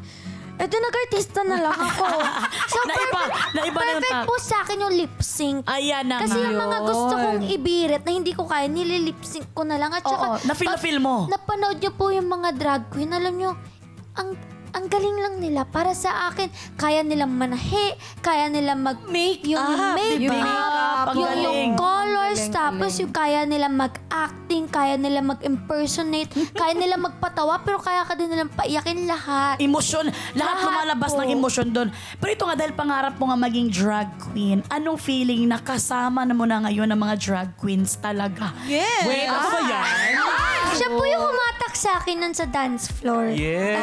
eto 0.55 0.75
nag-artista 0.75 1.39
na 1.43 1.57
lang 1.59 1.75
ako. 1.75 2.05
So, 2.65 2.79
Naiba, 2.83 3.21
naiba 3.53 3.79
na 3.79 3.91
yung 3.93 4.03
perfect 4.03 4.27
po 4.27 4.35
sa 4.35 4.55
akin 4.65 4.77
yung 4.83 4.95
lip 4.95 5.15
sync. 5.19 5.63
Ayan 5.65 6.05
na 6.05 6.19
Kasi 6.19 6.35
nga. 6.35 6.45
yung 6.45 6.59
mga 6.59 6.77
gusto 6.81 7.13
kong 7.13 7.41
ibirit 7.47 8.03
na 8.03 8.11
hindi 8.11 8.33
ko 8.35 8.43
kaya, 8.43 8.65
nililip 8.67 9.19
sync 9.21 9.47
ko 9.53 9.63
na 9.63 9.79
lang. 9.79 9.91
At 9.93 10.03
saka, 10.03 10.25
Oo, 10.25 10.35
na-feel 10.43 10.67
na 10.67 10.75
pag 10.75 10.83
feel 10.83 10.99
mo. 10.99 11.15
Napanood 11.27 11.77
niyo 11.79 11.91
po 11.93 12.11
yung 12.11 12.27
mga 12.27 12.49
drag 12.55 12.83
queen, 12.89 13.11
alam 13.11 13.33
niyo, 13.33 13.51
ang 14.15 14.35
ang 14.75 14.85
galing 14.85 15.17
lang 15.17 15.35
nila. 15.39 15.63
Para 15.63 15.95
sa 15.95 16.27
akin, 16.27 16.47
kaya 16.75 16.99
nilang 16.99 17.31
manahe, 17.31 17.95
kaya 18.19 18.45
nilang 18.47 18.83
mag... 18.83 18.99
Make 19.07 19.47
yung 19.47 19.55
up, 19.57 19.95
make 19.95 20.19
diba? 20.19 20.35
up, 20.35 21.07
Ang 21.09 21.15
yung, 21.15 21.31
yung 21.31 21.39
galing. 21.41 21.73
colors, 21.75 22.41
tapos 22.51 22.91
yung 22.99 23.09
kaya 23.09 23.47
nila 23.47 23.65
mag-acting, 23.65 24.67
kaya 24.67 24.95
nila 24.95 25.23
mag-impersonate, 25.23 26.27
kaya 26.59 26.75
nila 26.75 26.99
magpatawa, 26.99 27.63
pero 27.63 27.79
kaya 27.79 28.03
ka 28.03 28.13
din 28.13 28.27
nilang 28.27 28.51
paiyakin 28.51 29.07
lahat. 29.07 29.55
Emosyon. 29.57 30.11
Lahat, 30.33 30.59
Lahat 30.59 30.67
lumalabas 30.67 31.11
po. 31.11 31.19
ng 31.19 31.29
emosyon 31.31 31.67
doon. 31.71 31.87
Pero 32.19 32.29
ito 32.29 32.43
nga, 32.43 32.55
dahil 32.55 32.73
pangarap 32.73 33.15
mo 33.15 33.31
nga 33.31 33.39
maging 33.39 33.71
drag 33.71 34.11
queen, 34.19 34.59
anong 34.67 34.99
feeling 34.99 35.47
na 35.47 35.57
kasama 35.57 36.27
na 36.27 36.35
mo 36.35 36.43
na 36.43 36.59
ngayon 36.61 36.91
ng 36.91 36.99
mga 36.99 37.15
drag 37.15 37.49
queens 37.55 37.95
talaga? 37.95 38.51
Yes. 38.67 39.07
Wait, 39.07 39.23
ako 39.25 39.47
ba 39.47 39.59
yan? 39.63 40.15
Siya 40.75 40.89
po 40.91 41.03
yung 41.07 41.23
humatak 41.23 41.73
sa 41.73 41.89
akin 42.03 42.15
nun 42.19 42.33
sa 42.35 42.45
dance 42.47 42.91
floor. 42.91 43.31
Yes. 43.31 43.79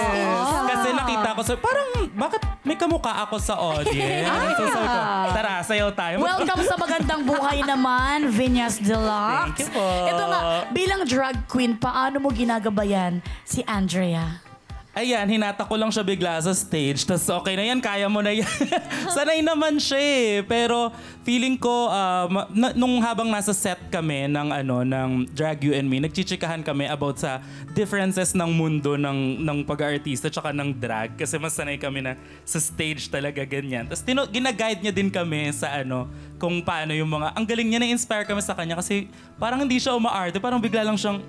Kasi 0.68 0.88
nakita 0.92 1.28
ko, 1.33 1.40
so 1.40 1.57
parang 1.57 2.12
bakit 2.12 2.42
may 2.62 2.76
kamukha 2.76 3.24
ako 3.24 3.37
sa 3.40 3.57
audience? 3.57 4.28
so 4.61 4.64
sabi 4.68 4.87
ko, 4.87 4.98
tara, 5.33 5.52
sayaw 5.64 5.90
tayo. 5.96 6.14
Welcome 6.20 6.62
sa 6.68 6.76
magandang 6.76 7.22
buhay 7.24 7.64
naman, 7.64 8.28
Vinyas 8.28 8.76
Deluxe. 8.78 9.57
Thank 9.57 9.61
you 9.64 9.68
po. 9.72 9.87
Ito 10.09 10.24
nga, 10.28 10.40
bilang 10.70 11.02
drag 11.09 11.48
queen, 11.48 11.81
paano 11.81 12.20
mo 12.20 12.28
ginagabayan 12.28 13.24
si 13.48 13.64
Andrea? 13.64 14.52
Ayan, 14.92 15.24
hinata 15.24 15.64
ko 15.64 15.72
lang 15.81 15.88
siya 15.88 16.05
bigla 16.05 16.37
sa 16.44 16.52
stage. 16.52 17.09
Tapos 17.09 17.24
okay 17.24 17.57
na 17.57 17.64
yan, 17.64 17.81
kaya 17.81 18.12
mo 18.12 18.20
na 18.20 18.28
yan. 18.28 18.44
Sanay 19.16 19.40
naman 19.40 19.81
siya 19.81 19.96
eh. 19.96 20.44
Pero 20.44 20.92
feeling 21.24 21.57
ko, 21.57 21.88
ma- 22.28 22.44
na- 22.52 22.76
nung 22.76 23.00
habang 23.00 23.33
nasa 23.33 23.57
set 23.57 23.81
kami 23.88 24.28
ng, 24.28 24.52
ano, 24.52 24.85
ng 24.85 25.33
Drag 25.33 25.64
You 25.64 25.72
and 25.72 25.88
Me, 25.88 25.96
nagchichikahan 25.96 26.61
kami 26.61 26.92
about 26.92 27.16
sa 27.16 27.40
differences 27.72 28.37
ng 28.37 28.52
mundo 28.52 29.00
ng, 29.00 29.40
ng 29.40 29.64
pag-artista 29.64 30.28
tsaka 30.28 30.52
ng 30.52 30.76
drag. 30.76 31.16
Kasi 31.16 31.40
mas 31.40 31.57
sanay 31.57 31.81
kami 31.81 32.05
na 32.05 32.12
sa 32.44 32.61
stage 32.61 33.09
talaga 33.09 33.48
ganyan. 33.48 33.88
Tapos 33.88 34.05
tino- 34.05 34.28
ginaguide 34.28 34.85
niya 34.85 34.92
din 34.92 35.09
kami 35.09 35.57
sa 35.57 35.72
ano, 35.72 36.05
kung 36.37 36.61
paano 36.61 36.92
yung 36.92 37.09
mga... 37.09 37.33
Ang 37.33 37.48
galing 37.48 37.68
niya 37.72 37.81
na-inspire 37.81 38.28
kami 38.28 38.44
sa 38.44 38.52
kanya 38.52 38.76
kasi 38.76 39.09
parang 39.40 39.64
hindi 39.64 39.81
siya 39.81 39.96
umaarte. 39.96 40.37
Parang 40.37 40.61
bigla 40.61 40.85
lang 40.85 41.00
siyang... 41.00 41.24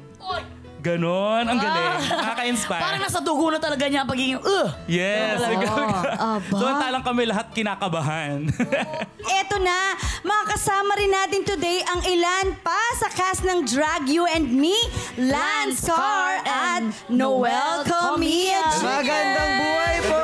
Ganon, 0.84 1.48
ang 1.48 1.56
galing. 1.64 1.96
Nakaka-inspire. 2.12 2.84
Parang 2.84 3.00
nasa 3.00 3.24
dugo 3.24 3.48
na 3.48 3.56
talaga 3.56 3.88
niya 3.88 4.04
ang 4.04 4.10
pagiging, 4.12 4.36
uh! 4.44 4.68
Yes. 4.84 5.40
so, 6.52 6.60
talang 6.60 7.00
kami 7.00 7.24
lahat 7.24 7.56
kinakabahan. 7.56 8.52
Eto 9.40 9.64
na, 9.64 9.96
mga 10.28 10.44
kasama 10.44 10.92
rin 11.00 11.08
natin 11.08 11.48
today 11.48 11.80
ang 11.88 12.04
ilan 12.04 12.52
pa 12.60 12.84
sa 13.00 13.08
cast 13.08 13.48
ng 13.48 13.64
Drag 13.64 14.12
You 14.12 14.28
and 14.28 14.52
Me, 14.52 14.76
Lance 15.16 15.88
Carr 15.88 16.44
at 16.44 16.84
Noel 17.08 17.88
Comia. 17.88 18.68
Magandang 18.84 19.52
buhay 19.56 19.98
po! 20.04 20.20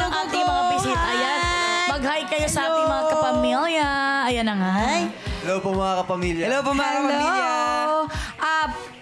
Ng 0.00 0.12
ating 0.24 0.44
mga 0.48 0.62
bisita. 0.72 1.08
Ayan. 1.12 1.86
Mag-hi 1.92 2.22
kayo 2.24 2.48
sa 2.48 2.60
ating 2.72 2.86
mga 2.88 3.04
kapamilya. 3.12 3.88
Ayan 4.32 4.44
na 4.48 4.54
nga. 4.56 4.72
Hello 5.44 5.60
po 5.60 5.76
mga 5.76 5.94
kapamilya. 6.04 6.44
Hello 6.48 6.58
po 6.64 6.70
mga 6.72 6.92
kapamilya. 7.04 7.87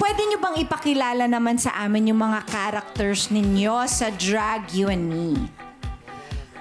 Pwede 0.07 0.23
nyo 0.23 0.39
bang 0.39 0.63
ipakilala 0.63 1.27
naman 1.27 1.59
sa 1.59 1.75
amin 1.83 2.15
yung 2.15 2.23
mga 2.23 2.47
characters 2.47 3.27
ninyo 3.27 3.91
sa 3.91 4.15
Drag 4.15 4.71
You 4.71 4.87
and 4.87 5.11
Me? 5.11 5.35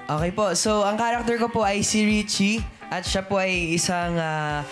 Okay 0.10 0.34
po, 0.34 0.58
so 0.58 0.82
ang 0.82 0.98
character 0.98 1.38
ko 1.38 1.54
po 1.54 1.62
ay 1.62 1.86
si 1.86 2.02
Richie 2.10 2.66
at 2.90 3.06
siya 3.06 3.22
po 3.22 3.38
ay 3.38 3.78
isang 3.78 4.18
ah, 4.18 4.66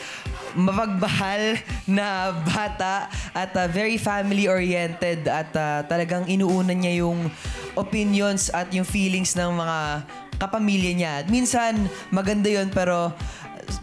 mapagmahal 0.58 1.62
na 1.86 2.34
bata 2.34 3.14
at 3.38 3.54
ah, 3.54 3.70
very 3.70 4.02
family-oriented 4.02 5.22
at 5.30 5.54
ah, 5.54 5.86
talagang 5.86 6.26
inuunan 6.26 6.74
niya 6.74 7.06
yung 7.06 7.30
opinions 7.78 8.50
at 8.50 8.74
yung 8.74 8.90
feelings 8.90 9.38
ng 9.38 9.54
mga 9.54 10.02
kapamilya 10.42 10.92
niya. 10.98 11.14
Minsan, 11.30 11.78
maganda 12.10 12.50
yun 12.50 12.74
pero 12.74 13.14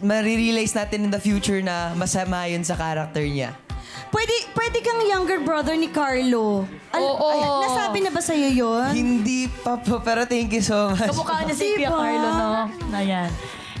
marirealize 0.03 0.75
natin 0.75 1.07
in 1.07 1.11
the 1.15 1.21
future 1.23 1.63
na 1.63 1.95
masama 1.95 2.43
yun 2.51 2.67
sa 2.67 2.75
character 2.75 3.23
niya. 3.23 3.55
Pwede, 4.09 4.33
pwede 4.51 4.77
kang 4.79 4.99
younger 5.03 5.39
brother 5.39 5.75
ni 5.75 5.87
Carlo. 5.87 6.65
Al- 6.89 6.99
Oo. 6.99 7.27
ay, 7.29 7.39
nasabi 7.63 7.97
na 7.99 8.09
ba 8.09 8.19
sa'yo 8.19 8.49
yun? 8.49 8.89
Hindi 8.89 9.45
pa 9.47 9.77
po, 9.77 9.99
pero 9.99 10.25
thank 10.25 10.49
you 10.49 10.59
so 10.59 10.89
much. 10.89 11.05
Kamukha 11.05 11.45
niya 11.45 11.53
si 11.53 11.75
Pia 11.75 11.87
Diba? 11.87 11.99
Carlo, 11.99 12.27
no? 12.27 12.49
Ayan. 12.91 13.29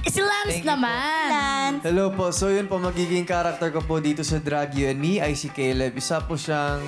Eh, 0.01 0.09
si 0.09 0.17
Lance 0.17 0.65
naman. 0.65 1.27
Lance. 1.29 1.81
Hello 1.85 2.09
po. 2.09 2.33
So 2.33 2.49
yun 2.49 2.65
po, 2.65 2.81
magiging 2.81 3.21
character 3.21 3.69
ko 3.69 3.79
po 3.79 3.99
dito 3.99 4.25
sa 4.25 4.41
Drag 4.41 4.73
You 4.73 4.89
and 4.89 4.97
Me 4.97 5.21
ay 5.21 5.37
si 5.37 5.45
Caleb. 5.47 5.93
Isa 5.93 6.17
po 6.19 6.33
siyang 6.33 6.81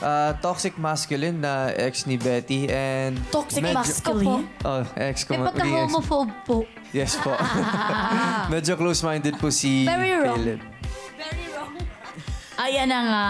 ah, 0.00 0.34
toxic 0.36 0.74
masculine 0.74 1.38
na 1.38 1.70
ex 1.70 2.04
ni 2.04 2.16
Betty 2.16 2.66
and... 2.66 3.22
Toxic 3.30 3.62
medyo- 3.62 3.78
masculine. 3.78 4.50
Oh, 4.62 4.82
ex 4.98 5.22
ko. 5.22 5.32
May 5.32 5.40
ma- 5.40 5.46
magiging 5.46 5.62
ex- 5.62 5.78
pagka-homophobe 5.86 6.32
po. 6.42 6.56
Yes 6.90 7.14
po. 7.16 7.30
medyo 8.54 8.74
close-minded 8.74 9.38
po 9.38 9.46
si 9.48 9.84
Very 9.84 10.10
wrong. 10.16 10.34
Caleb. 10.34 10.60
Ayan 12.56 12.88
na 12.88 13.00
nga. 13.04 13.28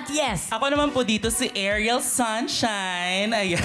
At 0.00 0.06
yes, 0.08 0.48
Ako 0.48 0.72
naman 0.72 0.88
po 0.88 1.04
dito 1.04 1.28
si 1.28 1.52
Ariel 1.52 2.00
Sunshine. 2.00 3.28
Ayan. 3.28 3.60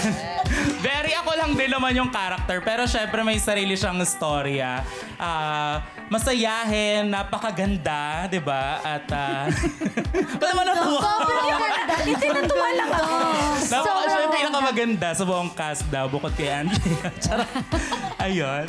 Very 0.83 1.15
ako 1.15 1.39
lang 1.39 1.55
din 1.55 1.71
naman 1.71 1.95
yung 1.95 2.11
character. 2.11 2.59
Pero 2.59 2.83
syempre 2.83 3.23
may 3.23 3.39
sarili 3.39 3.79
siyang 3.79 4.03
storya. 4.03 4.83
Ah, 5.15 5.87
masayahin, 6.11 7.07
napakaganda, 7.07 8.27
di 8.27 8.43
ba? 8.43 8.83
At... 8.83 9.07
Uh, 9.07 9.47
Ba't 10.35 10.47
naman 10.51 10.65
natuwa? 10.67 10.99
Sobrang 10.99 11.47
ganda. 11.47 11.95
Hindi 12.09 12.27
natuwa 12.27 12.69
lang 12.75 12.89
ako. 12.91 13.15
Napaka 13.71 13.71
siya 13.71 13.87
yung 13.87 14.03
Sobrang 14.03 14.31
pinakamaganda 14.35 15.09
sa 15.15 15.23
buong 15.23 15.51
cast 15.55 15.85
daw, 15.87 16.11
bukod 16.11 16.35
kay 16.35 16.51
Andrea. 16.51 17.07
Charot. 17.23 17.49
Ayun. 18.19 18.67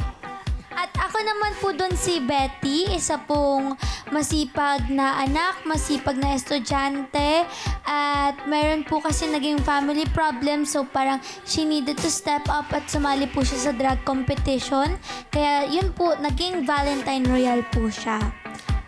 At 0.71 0.97
ako 0.97 1.19
naman 1.21 1.53
po 1.59 1.69
doon 1.75 1.93
si 1.93 2.23
Betty, 2.23 2.89
isa 2.95 3.19
pong 3.21 3.75
masipag 4.11 4.91
na 4.91 5.23
anak, 5.23 5.63
masipag 5.67 6.19
na 6.19 6.35
estudyante. 6.35 7.47
At 7.87 8.47
meron 8.47 8.87
po 8.87 9.03
kasi 9.03 9.27
naging 9.31 9.63
family 9.63 10.07
problem 10.11 10.67
so 10.67 10.87
parang 10.87 11.19
she 11.47 11.67
needed 11.67 11.99
to 11.99 12.11
step 12.11 12.47
up 12.51 12.71
at 12.71 12.87
sumali 12.91 13.27
po 13.31 13.43
siya 13.43 13.71
sa 13.71 13.73
drag 13.75 14.03
competition. 14.07 14.99
Kaya 15.31 15.67
yun 15.71 15.95
po, 15.95 16.15
naging 16.19 16.67
Valentine 16.67 17.25
Royal 17.27 17.63
po 17.71 17.87
siya. 17.91 18.19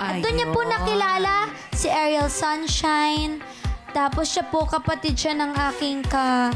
At 0.03 0.19
doon 0.19 0.35
niya 0.35 0.49
po 0.51 0.61
nakilala 0.67 1.47
si 1.75 1.87
Ariel 1.87 2.27
Sunshine. 2.27 3.39
Tapos 3.93 4.33
siya 4.33 4.49
po, 4.49 4.67
kapatid 4.67 5.15
siya 5.15 5.37
ng 5.37 5.53
aking 5.73 6.03
ka... 6.09 6.51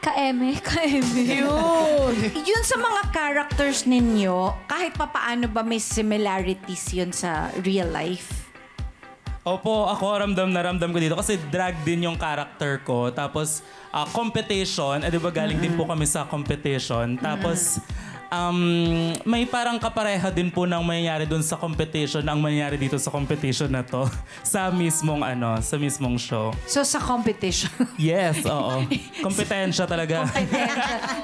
Ka-eme, 0.00 0.56
ka-eme. 0.64 1.44
Yun 2.32 2.62
sa 2.64 2.76
mga 2.80 3.02
characters 3.12 3.84
ninyo, 3.84 4.56
kahit 4.64 4.96
papaano 4.96 5.44
ba 5.44 5.60
may 5.60 5.76
similarities 5.76 6.96
yun 6.96 7.12
sa 7.12 7.52
real 7.60 7.92
life? 7.92 8.48
Opo, 9.40 9.88
ako 9.88 10.20
ramdam 10.20 10.52
na 10.52 10.60
ramdam 10.60 10.92
ko 10.92 11.00
dito 11.00 11.16
kasi 11.16 11.40
drag 11.48 11.76
din 11.84 12.04
yung 12.08 12.16
character 12.16 12.80
ko. 12.84 13.08
Tapos 13.08 13.64
ah, 13.92 14.04
competition, 14.08 15.00
eh, 15.00 15.08
di 15.08 15.16
ba 15.16 15.32
galing 15.32 15.56
din 15.60 15.76
po 15.76 15.88
kami 15.88 16.04
sa 16.04 16.28
competition. 16.28 17.16
Tapos 17.16 17.80
um, 18.30 18.58
may 19.26 19.44
parang 19.44 19.76
kapareha 19.76 20.30
din 20.30 20.48
po 20.48 20.64
ng 20.64 20.80
mangyayari 20.80 21.26
dun 21.26 21.42
sa 21.42 21.58
competition 21.58 22.22
ang 22.24 22.38
mangyayari 22.38 22.78
dito 22.78 22.96
sa 22.96 23.10
competition 23.10 23.68
na 23.68 23.82
to 23.82 24.06
sa 24.46 24.70
mismong 24.70 25.20
ano, 25.20 25.58
sa 25.60 25.76
mismong 25.76 26.16
show. 26.16 26.54
So 26.64 26.86
sa 26.86 27.02
competition. 27.02 27.70
Yes, 28.00 28.46
oo. 28.48 28.86
Kompetensya 29.20 29.84
talaga. 29.84 30.24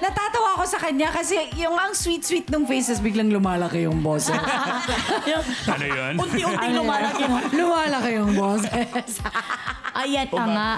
Natatawa 0.03 0.61
ako 0.61 0.64
sa 0.69 0.79
kanya 0.83 1.09
kasi 1.09 1.38
yung 1.57 1.73
ang 1.79 1.97
sweet-sweet 1.97 2.53
ng 2.53 2.69
faces 2.69 3.01
biglang 3.01 3.33
lumalaki 3.33 3.88
yung 3.88 4.03
boses. 4.05 4.37
ano 5.73 5.85
yun? 5.87 6.12
unti-unti 6.21 6.69
lumalaki. 6.75 7.23
no? 7.25 7.38
lumalaki 7.55 8.11
yung 8.19 8.33
boses. 8.37 9.23
Ayan 9.96 10.28
na 10.28 10.44
nga. 10.44 10.70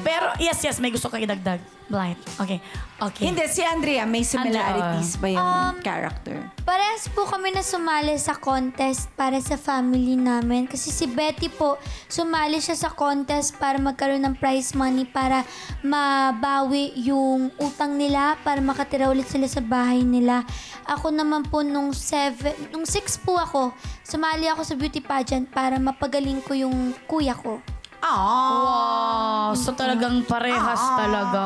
Pero 0.00 0.26
yes, 0.40 0.64
yes, 0.64 0.80
may 0.80 0.88
gusto 0.88 1.12
kang 1.12 1.20
idagdag. 1.20 1.60
Blind. 1.92 2.16
Okay. 2.40 2.56
Okay. 2.96 3.28
Hindi, 3.28 3.44
si 3.52 3.60
Andrea, 3.60 4.08
may 4.08 4.24
similarities 4.24 5.20
ba 5.20 5.28
yung 5.28 5.44
Um, 5.44 5.74
character? 5.84 6.40
Parehas 6.64 7.04
po 7.12 7.28
kami 7.28 7.52
na 7.52 7.60
sumali 7.60 8.16
sa 8.16 8.32
contest 8.32 9.12
para 9.12 9.36
sa 9.44 9.60
family 9.60 10.16
namin. 10.16 10.64
Kasi 10.64 10.88
si 10.88 11.04
Betty 11.04 11.52
po, 11.52 11.76
sumali 12.08 12.64
siya 12.64 12.78
sa 12.78 12.88
contest 12.88 13.60
para 13.60 13.76
magkaroon 13.76 14.24
ng 14.24 14.40
prize 14.40 14.72
money 14.72 15.04
para 15.04 15.44
mabawi 15.84 16.96
yung 16.96 17.52
utang 17.60 18.00
nila, 18.00 18.40
para 18.40 18.64
makatira 18.64 19.12
ulit 19.12 19.28
sila 19.28 19.44
sa 19.44 19.60
bahay 19.60 20.00
nila. 20.00 20.48
Ako 20.88 21.12
naman 21.12 21.44
po 21.44 21.60
nung 21.60 21.92
seven, 21.92 22.56
nung 22.72 22.88
six 22.88 23.20
po 23.20 23.36
ako, 23.36 23.76
sumali 24.00 24.48
ako 24.48 24.64
sa 24.64 24.78
beauty 24.80 25.04
pageant 25.04 25.50
para 25.52 25.76
mapagaling 25.76 26.40
ko 26.40 26.56
yung 26.56 26.96
kuya 27.04 27.36
ko. 27.36 27.60
Wow, 28.02 29.54
so 29.54 29.70
talagang 29.72 30.26
parehas 30.26 30.82
talaga. 30.98 31.40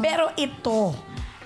Pero 0.00 0.32
ito, 0.34 0.96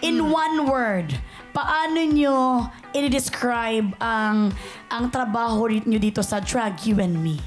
in 0.01 0.23
one 0.23 0.71
word, 0.71 1.11
paano 1.51 1.99
nyo 2.07 2.71
i-describe 2.95 3.91
ang 3.99 4.55
ang 4.87 5.05
trabaho 5.11 5.67
nyo 5.67 5.99
dito 5.99 6.23
sa 6.23 6.39
Drag 6.39 6.79
You 6.87 7.03
and 7.03 7.19
Me? 7.19 7.43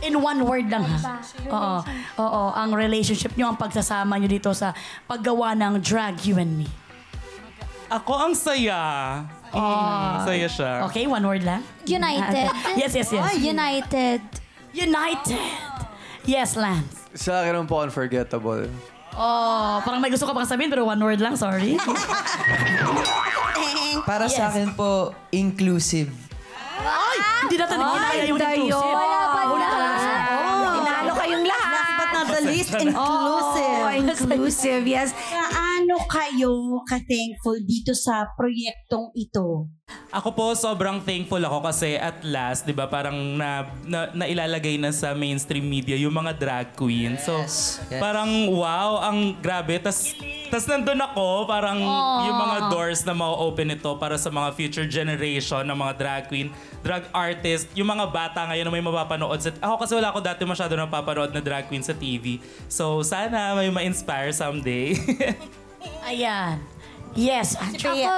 In 0.00 0.16
one 0.16 0.46
word 0.46 0.70
lang 0.72 0.86
ha. 0.86 1.20
Oo, 1.50 1.76
oo, 2.22 2.42
ang 2.56 2.72
relationship 2.72 3.36
nyo, 3.36 3.52
ang 3.52 3.58
pagsasama 3.60 4.16
nyo 4.16 4.30
dito 4.30 4.54
sa 4.56 4.72
paggawa 5.04 5.52
ng 5.58 5.82
Drag 5.82 6.16
You 6.24 6.40
and 6.40 6.54
Me. 6.54 6.68
Ako 7.90 8.30
ang 8.30 8.34
saya. 8.38 8.78
Mm, 9.50 10.14
saya 10.22 10.46
siya. 10.46 10.70
Okay, 10.86 11.10
one 11.10 11.26
word 11.26 11.42
lang. 11.42 11.66
United. 11.82 12.46
Yes, 12.80 12.94
yes, 12.94 13.10
yes. 13.10 13.34
United. 13.42 14.22
United. 14.70 15.69
Yes, 16.30 16.54
Lance. 16.54 17.10
Sa 17.18 17.42
akin 17.42 17.58
naman 17.58 17.66
po 17.66 17.82
unforgettable. 17.82 18.70
Oh, 19.18 19.82
parang 19.82 19.98
may 19.98 20.06
gusto 20.06 20.22
ka 20.22 20.30
pang 20.30 20.46
sabihin 20.46 20.70
pero 20.70 20.86
one 20.86 21.02
word 21.02 21.18
lang, 21.18 21.34
sorry. 21.34 21.74
Para 24.08 24.30
sa 24.30 24.46
akin 24.46 24.70
po, 24.78 25.10
inclusive. 25.34 26.14
Ay, 26.80 27.18
hindi 27.42 27.56
natin 27.58 27.76
ginaya 27.76 28.22
yung 28.24 28.38
inclusive. 28.38 28.94
Wala 28.94 29.26
ba 29.26 29.40
Wala 29.44 29.58
na? 29.58 29.68
talaga. 29.68 30.08
Inalo 30.78 31.12
kayong 31.18 31.44
lahat. 31.44 31.74
Last 31.74 31.92
but 31.92 32.10
not 32.14 32.26
the 32.30 32.42
least, 32.46 32.70
inclusive. 32.72 33.78
Oh, 33.90 33.90
inclusive, 33.90 34.86
yes. 34.86 35.10
Kayo 36.08 36.80
ka-thankful 36.88 37.60
dito 37.66 37.92
sa 37.92 38.30
proyektong 38.38 39.12
ito? 39.12 39.68
Ako 40.10 40.34
po, 40.34 40.54
sobrang 40.54 41.02
thankful 41.02 41.38
ako 41.38 41.66
kasi 41.66 41.94
at 41.94 42.22
last, 42.26 42.66
di 42.66 42.74
ba, 42.74 42.86
parang 42.90 43.14
na, 43.38 43.66
na, 43.86 44.10
nailalagay 44.10 44.78
na 44.78 44.90
sa 44.90 45.14
mainstream 45.14 45.62
media 45.66 45.94
yung 45.98 46.14
mga 46.14 46.34
drag 46.38 46.66
queen. 46.74 47.14
So, 47.18 47.42
Yes, 47.42 47.78
yes. 47.90 48.02
parang 48.02 48.50
wow, 48.50 49.02
ang 49.06 49.38
grabe. 49.38 49.78
Tas, 49.78 50.14
tas 50.50 50.66
nandun 50.66 50.98
ako, 50.98 51.46
parang 51.46 51.78
yung 52.26 52.38
mga 52.38 52.56
doors 52.74 53.02
na 53.06 53.14
ma-open 53.14 53.74
ito 53.74 53.90
para 53.98 54.18
sa 54.18 54.30
mga 54.30 54.50
future 54.54 54.86
generation 54.90 55.62
ng 55.66 55.78
mga 55.78 55.92
drag 55.94 56.22
queen, 56.26 56.50
drag 56.82 57.06
artist, 57.14 57.70
yung 57.78 57.90
mga 57.90 58.10
bata 58.10 58.46
ngayon 58.50 58.66
na 58.66 58.72
may 58.74 58.82
mapapanood. 58.82 59.38
Sa, 59.42 59.50
ako 59.62 59.74
kasi 59.86 59.92
wala 59.94 60.10
ako 60.10 60.18
dati 60.22 60.42
masyado 60.42 60.74
napapanood 60.74 61.30
na 61.30 61.42
drag 61.42 61.70
queen 61.70 61.82
sa 61.82 61.94
TV. 61.94 62.42
So, 62.66 63.02
sana 63.06 63.54
may 63.54 63.70
ma-inspire 63.70 64.34
someday. 64.34 64.94
Ayan. 66.04 66.60
Yes, 67.16 67.58
Andrea. 67.58 67.90
Ako, 67.90 68.12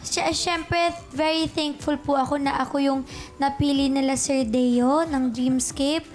sy- 0.00 0.32
syempre, 0.32 0.92
very 1.12 1.50
thankful 1.50 1.98
po 2.00 2.16
ako 2.16 2.40
na 2.40 2.56
ako 2.62 2.76
yung 2.80 3.00
napili 3.36 3.92
nila 3.92 4.16
Sir 4.16 4.48
Deo 4.48 5.04
ng 5.04 5.34
Dreamscape. 5.34 6.06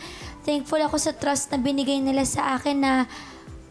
Thankful 0.43 0.81
ako 0.83 0.97
sa 0.99 1.13
trust 1.15 1.53
na 1.53 1.59
binigay 1.61 2.03
nila 2.03 2.27
sa 2.27 2.57
akin 2.57 2.77
na 2.83 2.93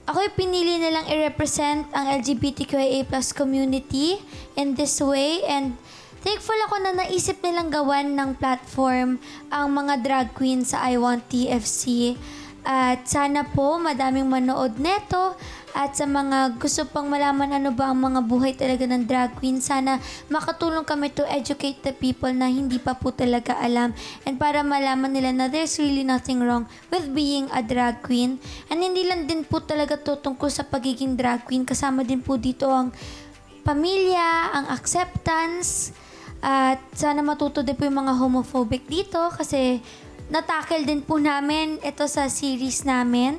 ako 0.03 0.18
yung 0.25 0.37
pinili 0.37 0.83
nilang 0.83 1.07
i-represent 1.07 1.87
ang 1.95 2.07
LGBTQIA 2.18 3.07
plus 3.07 3.31
community 3.31 4.18
in 4.59 4.75
this 4.75 4.99
way. 4.99 5.45
And 5.47 5.79
thankful 6.27 6.59
ako 6.66 6.75
na 6.83 6.92
naisip 7.05 7.38
nilang 7.38 7.71
gawan 7.71 8.14
ng 8.18 8.31
platform 8.38 9.23
ang 9.51 9.66
mga 9.71 9.95
drag 10.03 10.29
queens 10.35 10.75
sa 10.75 10.83
I 10.90 10.99
Want 10.99 11.29
TFC. 11.31 12.14
At 12.62 13.11
sana 13.11 13.42
po 13.42 13.79
madaming 13.79 14.31
manood 14.31 14.79
neto 14.79 15.35
at 15.73 15.97
sa 15.97 16.05
mga 16.05 16.61
gusto 16.61 16.85
pang 16.89 17.09
malaman 17.09 17.57
ano 17.61 17.73
ba 17.73 17.89
ang 17.89 18.01
mga 18.01 18.21
buhay 18.29 18.53
talaga 18.53 18.85
ng 18.85 19.09
drag 19.09 19.37
queen, 19.41 19.61
sana 19.61 19.99
makatulong 20.29 20.85
kami 20.85 21.09
to 21.13 21.25
educate 21.29 21.81
the 21.81 21.97
people 21.97 22.31
na 22.31 22.49
hindi 22.49 22.77
pa 22.77 22.93
po 22.93 23.13
talaga 23.13 23.57
alam 23.57 23.97
and 24.29 24.37
para 24.37 24.61
malaman 24.61 25.13
nila 25.13 25.33
na 25.33 25.49
there's 25.49 25.81
really 25.81 26.05
nothing 26.05 26.45
wrong 26.45 26.69
with 26.93 27.09
being 27.17 27.49
a 27.57 27.65
drag 27.65 28.05
queen. 28.05 28.37
And 28.69 28.85
hindi 28.85 29.09
lang 29.09 29.25
din 29.25 29.49
po 29.49 29.65
talaga 29.65 29.97
to 29.97 30.21
tungkol 30.21 30.53
sa 30.53 30.65
pagiging 30.69 31.17
drag 31.17 31.49
queen, 31.49 31.65
kasama 31.65 32.05
din 32.05 32.21
po 32.21 32.37
dito 32.37 32.69
ang 32.69 32.93
pamilya, 33.63 34.53
ang 34.53 34.67
acceptance, 34.75 35.95
at 36.43 36.83
sana 36.99 37.23
matuto 37.23 37.63
din 37.63 37.79
po 37.79 37.87
yung 37.87 38.03
mga 38.03 38.19
homophobic 38.19 38.91
dito 38.91 39.31
kasi 39.31 39.79
natakil 40.27 40.83
din 40.83 40.99
po 40.99 41.23
namin 41.23 41.79
ito 41.87 42.03
sa 42.11 42.27
series 42.27 42.83
namin. 42.83 43.39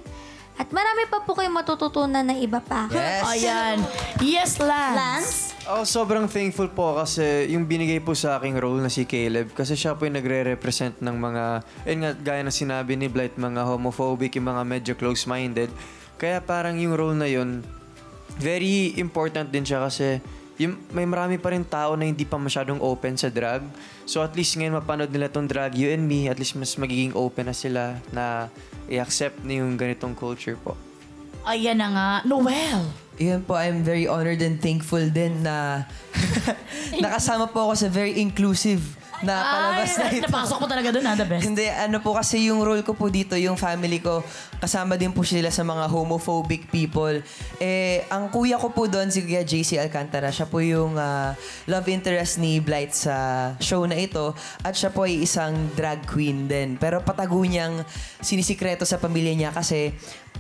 At 0.54 0.70
marami 0.70 1.10
pa 1.10 1.26
po 1.26 1.34
kayong 1.34 1.54
matututunan 1.54 2.22
na 2.22 2.38
iba 2.38 2.62
pa. 2.62 2.86
Yes. 2.94 3.24
Ayan. 3.26 3.78
Yes, 4.22 4.52
Lance. 4.62 4.98
Lance? 4.98 5.34
Ako 5.66 5.82
sobrang 5.88 6.28
thankful 6.30 6.70
po 6.70 7.00
kasi 7.00 7.50
yung 7.50 7.66
binigay 7.66 7.98
po 8.04 8.14
sa 8.14 8.38
aking 8.38 8.60
role 8.60 8.78
na 8.84 8.92
si 8.92 9.08
Caleb 9.08 9.56
kasi 9.56 9.74
siya 9.74 9.98
po 9.98 10.06
yung 10.06 10.20
nagre-represent 10.20 11.02
ng 11.02 11.16
mga, 11.18 11.44
yun 11.90 12.00
nga, 12.06 12.12
gaya 12.20 12.42
na 12.46 12.54
sinabi 12.54 12.94
ni 13.00 13.10
Blight, 13.10 13.40
mga 13.40 13.66
homophobic, 13.66 14.38
yung 14.38 14.52
mga 14.54 14.64
medyo 14.68 14.94
close-minded. 14.94 15.74
Kaya 16.22 16.44
parang 16.44 16.78
yung 16.78 16.94
role 16.94 17.18
na 17.18 17.26
yun, 17.26 17.66
very 18.38 18.94
important 19.02 19.50
din 19.50 19.66
siya 19.66 19.88
kasi 19.88 20.22
yung, 20.62 20.78
may 20.94 21.06
marami 21.10 21.42
pa 21.42 21.50
rin 21.50 21.66
tao 21.66 21.98
na 21.98 22.06
hindi 22.06 22.24
pa 22.24 22.38
masyadong 22.38 22.78
open 22.78 23.18
sa 23.18 23.34
drag. 23.34 23.66
So 24.06 24.22
at 24.22 24.38
least 24.38 24.54
ngayon 24.58 24.78
mapanood 24.78 25.10
nila 25.10 25.30
tong 25.30 25.50
drag 25.50 25.74
you 25.74 25.90
and 25.90 26.06
me, 26.06 26.30
at 26.30 26.38
least 26.38 26.54
mas 26.54 26.78
magiging 26.78 27.18
open 27.18 27.50
na 27.50 27.56
sila 27.58 27.98
na 28.14 28.54
i-accept 28.86 29.42
na 29.42 29.64
yung 29.64 29.74
ganitong 29.74 30.14
culture 30.14 30.58
po. 30.62 30.78
Ayan 31.44 31.82
na 31.82 31.88
nga. 31.92 32.10
Noel. 32.24 32.86
Yun 33.20 33.46
po, 33.46 33.54
I'm 33.58 33.86
very 33.86 34.10
honored 34.10 34.42
and 34.42 34.58
thankful 34.58 35.04
din 35.10 35.46
na 35.46 35.86
nakasama 37.04 37.50
po 37.52 37.70
ako 37.70 37.74
sa 37.78 37.88
very 37.92 38.18
inclusive 38.18 39.03
na 39.24 39.36
palabas 39.42 39.92
na 39.98 40.06
Ay, 40.08 40.20
ito. 40.20 40.28
napasok 40.28 40.58
mo 40.60 40.68
talaga 40.68 40.90
doon, 40.94 41.06
ha? 41.08 41.14
The 41.16 41.28
best. 41.28 41.44
Hindi, 41.48 41.66
ano 41.68 41.98
po 42.04 42.16
kasi 42.16 42.48
yung 42.52 42.62
role 42.62 42.84
ko 42.84 42.94
po 42.94 43.08
dito, 43.08 43.34
yung 43.40 43.56
family 43.56 44.04
ko, 44.04 44.22
kasama 44.60 45.00
din 45.00 45.16
po 45.16 45.24
sila 45.24 45.50
sa 45.50 45.64
mga 45.64 45.88
homophobic 45.90 46.68
people. 46.70 47.20
Eh, 47.58 48.04
ang 48.12 48.30
kuya 48.30 48.60
ko 48.60 48.70
po 48.72 48.86
doon, 48.86 49.10
si 49.10 49.24
Kuya 49.24 49.42
JC 49.44 49.80
Alcantara, 49.80 50.30
siya 50.30 50.48
po 50.48 50.60
yung 50.60 51.00
ah, 51.00 51.34
love 51.68 51.88
interest 51.90 52.38
ni 52.38 52.60
Blight 52.60 52.92
sa 52.92 53.16
show 53.60 53.84
na 53.88 53.96
ito. 53.96 54.36
At 54.62 54.76
siya 54.76 54.92
po 54.92 55.08
ay 55.08 55.24
isang 55.24 55.72
drag 55.74 56.04
queen 56.06 56.46
din. 56.46 56.76
Pero 56.76 57.00
patago 57.02 57.40
niyang 57.44 57.82
sinisikreto 58.20 58.84
sa 58.84 59.00
pamilya 59.00 59.34
niya 59.34 59.52
kasi 59.56 59.92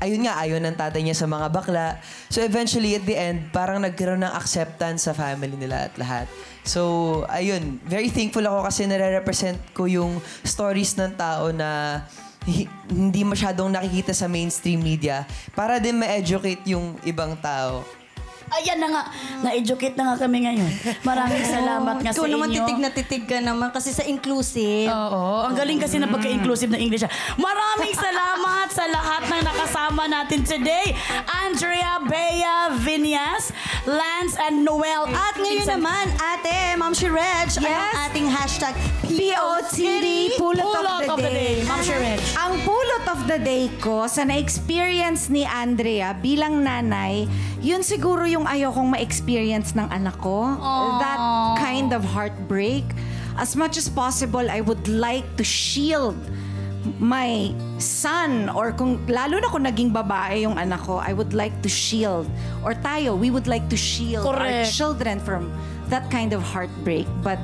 ayun 0.02 0.26
nga, 0.26 0.40
ayaw 0.42 0.58
ng 0.60 0.76
tatay 0.76 1.02
niya 1.06 1.16
sa 1.16 1.28
mga 1.30 1.48
bakla. 1.54 2.00
So 2.32 2.42
eventually, 2.42 2.98
at 2.98 3.06
the 3.06 3.16
end, 3.16 3.54
parang 3.54 3.84
nagkaroon 3.84 4.24
ng 4.26 4.34
acceptance 4.34 5.06
sa 5.06 5.14
family 5.14 5.54
nila 5.54 5.92
at 5.92 5.94
lahat. 6.00 6.26
So, 6.64 7.24
ayun, 7.28 7.84
very 7.84 8.08
thankful 8.08 8.44
ako 8.44 8.68
kasi 8.72 8.88
nare-represent 8.88 9.60
ko 9.76 9.84
yung 9.84 10.24
stories 10.48 10.96
ng 10.96 11.12
tao 11.20 11.52
na 11.52 12.02
hi- 12.48 12.72
hindi 12.88 13.28
masyadong 13.28 13.72
nakikita 13.72 14.16
sa 14.16 14.32
mainstream 14.32 14.80
media 14.80 15.28
para 15.52 15.80
din 15.80 16.00
ma-educate 16.00 16.64
yung 16.68 16.96
ibang 17.04 17.36
tao. 17.40 17.84
Ayan 18.54 18.78
na 18.78 18.88
nga. 18.88 19.04
Na-educate 19.42 19.96
na 19.96 20.14
nga 20.14 20.16
kami 20.20 20.46
ngayon. 20.46 20.70
Maraming 21.02 21.42
salamat 21.42 21.96
nga 22.00 22.12
Ikaw 22.14 22.22
sa 22.22 22.30
naman 22.30 22.48
inyo. 22.48 22.58
titig 22.60 22.80
na 22.80 22.90
titig 22.90 23.24
ka 23.24 23.38
naman 23.40 23.70
kasi 23.70 23.90
sa 23.90 24.04
inclusive. 24.04 24.88
Oo. 24.88 25.44
Ang 25.44 25.54
galing 25.54 25.78
kasi 25.78 25.98
na 25.98 26.06
pagka-inclusive 26.06 26.70
ng 26.70 26.80
English. 26.80 27.02
Maraming 27.36 27.94
salamat 27.94 28.68
sa 28.70 28.86
lahat 28.86 29.26
ng 29.26 29.42
nakasama 29.42 30.04
natin 30.06 30.42
today. 30.42 30.94
Andrea, 31.26 31.98
Bea, 32.04 32.56
Vinyas, 32.78 33.50
Lance, 33.84 34.38
and 34.40 34.62
Noel. 34.62 35.06
At 35.08 35.36
ngayon 35.36 35.68
naman, 35.70 36.06
ate, 36.16 36.74
Ma'am 36.74 36.94
si 36.94 37.06
Reg, 37.06 37.50
ano 37.58 37.70
ang 37.70 37.98
ating 38.08 38.28
hashtag 38.28 38.74
POTD, 39.06 40.38
Pulot, 40.38 40.62
Pulot 40.64 41.06
of 41.06 41.18
the 41.18 41.30
Day. 41.30 41.62
Ma'am 41.64 41.82
Sherech. 41.82 42.22
Ang 42.36 42.62
pulot 42.62 43.06
of 43.08 43.26
the 43.26 43.38
day 43.38 43.70
ko 43.78 44.06
sa 44.06 44.24
na-experience 44.24 45.28
ni 45.28 45.44
Andrea 45.44 46.14
bilang 46.14 46.60
nanay, 46.60 47.26
yun 47.60 47.82
siguro 47.82 48.24
yung 48.24 48.43
ayokong 48.46 48.94
ma-experience 48.94 49.76
ng 49.76 49.88
anak 49.90 50.18
ko. 50.22 50.56
That 51.02 51.20
kind 51.60 51.92
of 51.92 52.04
heartbreak. 52.04 52.86
As 53.34 53.58
much 53.58 53.82
as 53.82 53.90
possible, 53.90 54.46
I 54.46 54.62
would 54.62 54.86
like 54.86 55.26
to 55.42 55.44
shield 55.44 56.18
my 57.00 57.56
son 57.80 58.52
or 58.52 58.76
kung 58.76 59.00
lalo 59.08 59.40
na 59.40 59.48
kung 59.48 59.64
naging 59.64 59.96
babae 59.96 60.44
yung 60.44 60.60
anak 60.60 60.84
ko, 60.84 61.00
I 61.00 61.16
would 61.16 61.32
like 61.32 61.56
to 61.64 61.70
shield 61.72 62.28
or 62.62 62.76
tayo, 62.76 63.16
we 63.16 63.32
would 63.32 63.48
like 63.48 63.72
to 63.72 63.80
shield 63.80 64.28
our 64.28 64.36
Correct. 64.38 64.76
children 64.76 65.18
from 65.24 65.48
that 65.88 66.12
kind 66.12 66.36
of 66.36 66.44
heartbreak. 66.44 67.08
But 67.24 67.40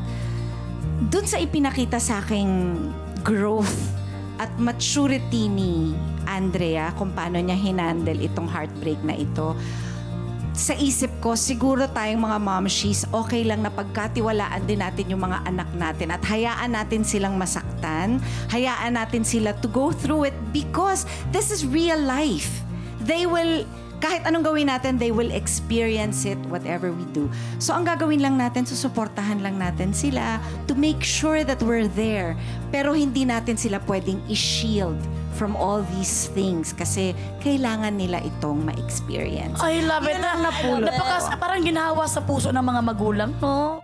dun 1.07 1.23
sa 1.23 1.39
ipinakita 1.39 2.03
sa 2.03 2.19
aking 2.19 2.91
growth 3.23 3.95
at 4.39 4.51
maturity 4.59 5.47
ni 5.47 5.95
Andrea 6.27 6.91
kung 6.95 7.11
paano 7.15 7.39
niya 7.39 7.55
hinandle 7.55 8.19
itong 8.19 8.47
heartbreak 8.47 8.99
na 9.03 9.15
ito, 9.15 9.55
sa 10.59 10.75
isip 10.75 11.07
ko, 11.23 11.39
siguro 11.39 11.87
tayong 11.87 12.19
mga 12.19 12.35
momshies, 12.43 13.07
okay 13.15 13.47
lang 13.47 13.63
na 13.63 13.71
pagkatiwalaan 13.71 14.67
din 14.67 14.83
natin 14.83 15.07
yung 15.07 15.23
mga 15.23 15.47
anak 15.47 15.71
natin 15.71 16.11
at 16.11 16.19
hayaan 16.27 16.75
natin 16.75 17.07
silang 17.07 17.39
masaktan, 17.39 18.19
hayaan 18.51 18.99
natin 18.99 19.23
sila 19.23 19.55
to 19.63 19.71
go 19.71 19.95
through 19.95 20.27
it 20.27 20.35
because 20.51 21.07
this 21.31 21.47
is 21.47 21.63
real 21.63 21.97
life. 22.03 22.51
They 23.07 23.23
will, 23.23 23.63
kahit 23.99 24.23
anong 24.23 24.47
gawin 24.47 24.71
natin, 24.71 24.95
they 24.95 25.11
will 25.11 25.29
experience 25.31 26.23
it 26.23 26.39
whatever 26.47 26.91
we 26.91 27.03
do. 27.11 27.27
So 27.59 27.75
ang 27.75 27.83
gagawin 27.83 28.23
lang 28.23 28.39
natin, 28.39 28.63
susuportahan 28.63 29.43
lang 29.43 29.59
natin 29.59 29.91
sila 29.91 30.39
to 30.67 30.73
make 30.73 31.03
sure 31.03 31.43
that 31.43 31.59
we're 31.59 31.91
there. 31.91 32.39
Pero 32.71 32.95
hindi 32.95 33.27
natin 33.27 33.59
sila 33.59 33.83
pwedeng 33.83 34.23
i-shield 34.31 34.97
from 35.35 35.55
all 35.55 35.83
these 35.95 36.31
things 36.35 36.71
kasi 36.75 37.15
kailangan 37.43 37.95
nila 37.95 38.19
itong 38.23 38.63
ma-experience. 38.67 39.59
I 39.63 39.83
love 39.83 40.07
it. 40.07 40.19
Na, 40.19 40.35
Napakas, 40.35 41.31
parang 41.39 41.63
ginawa 41.63 42.03
sa 42.07 42.19
puso 42.19 42.51
ng 42.51 42.63
mga 42.63 42.81
magulang, 42.83 43.31
no? 43.39 43.83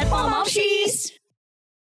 ulit, 0.01 0.09
mga 0.09 0.27
Momshies! 0.33 1.20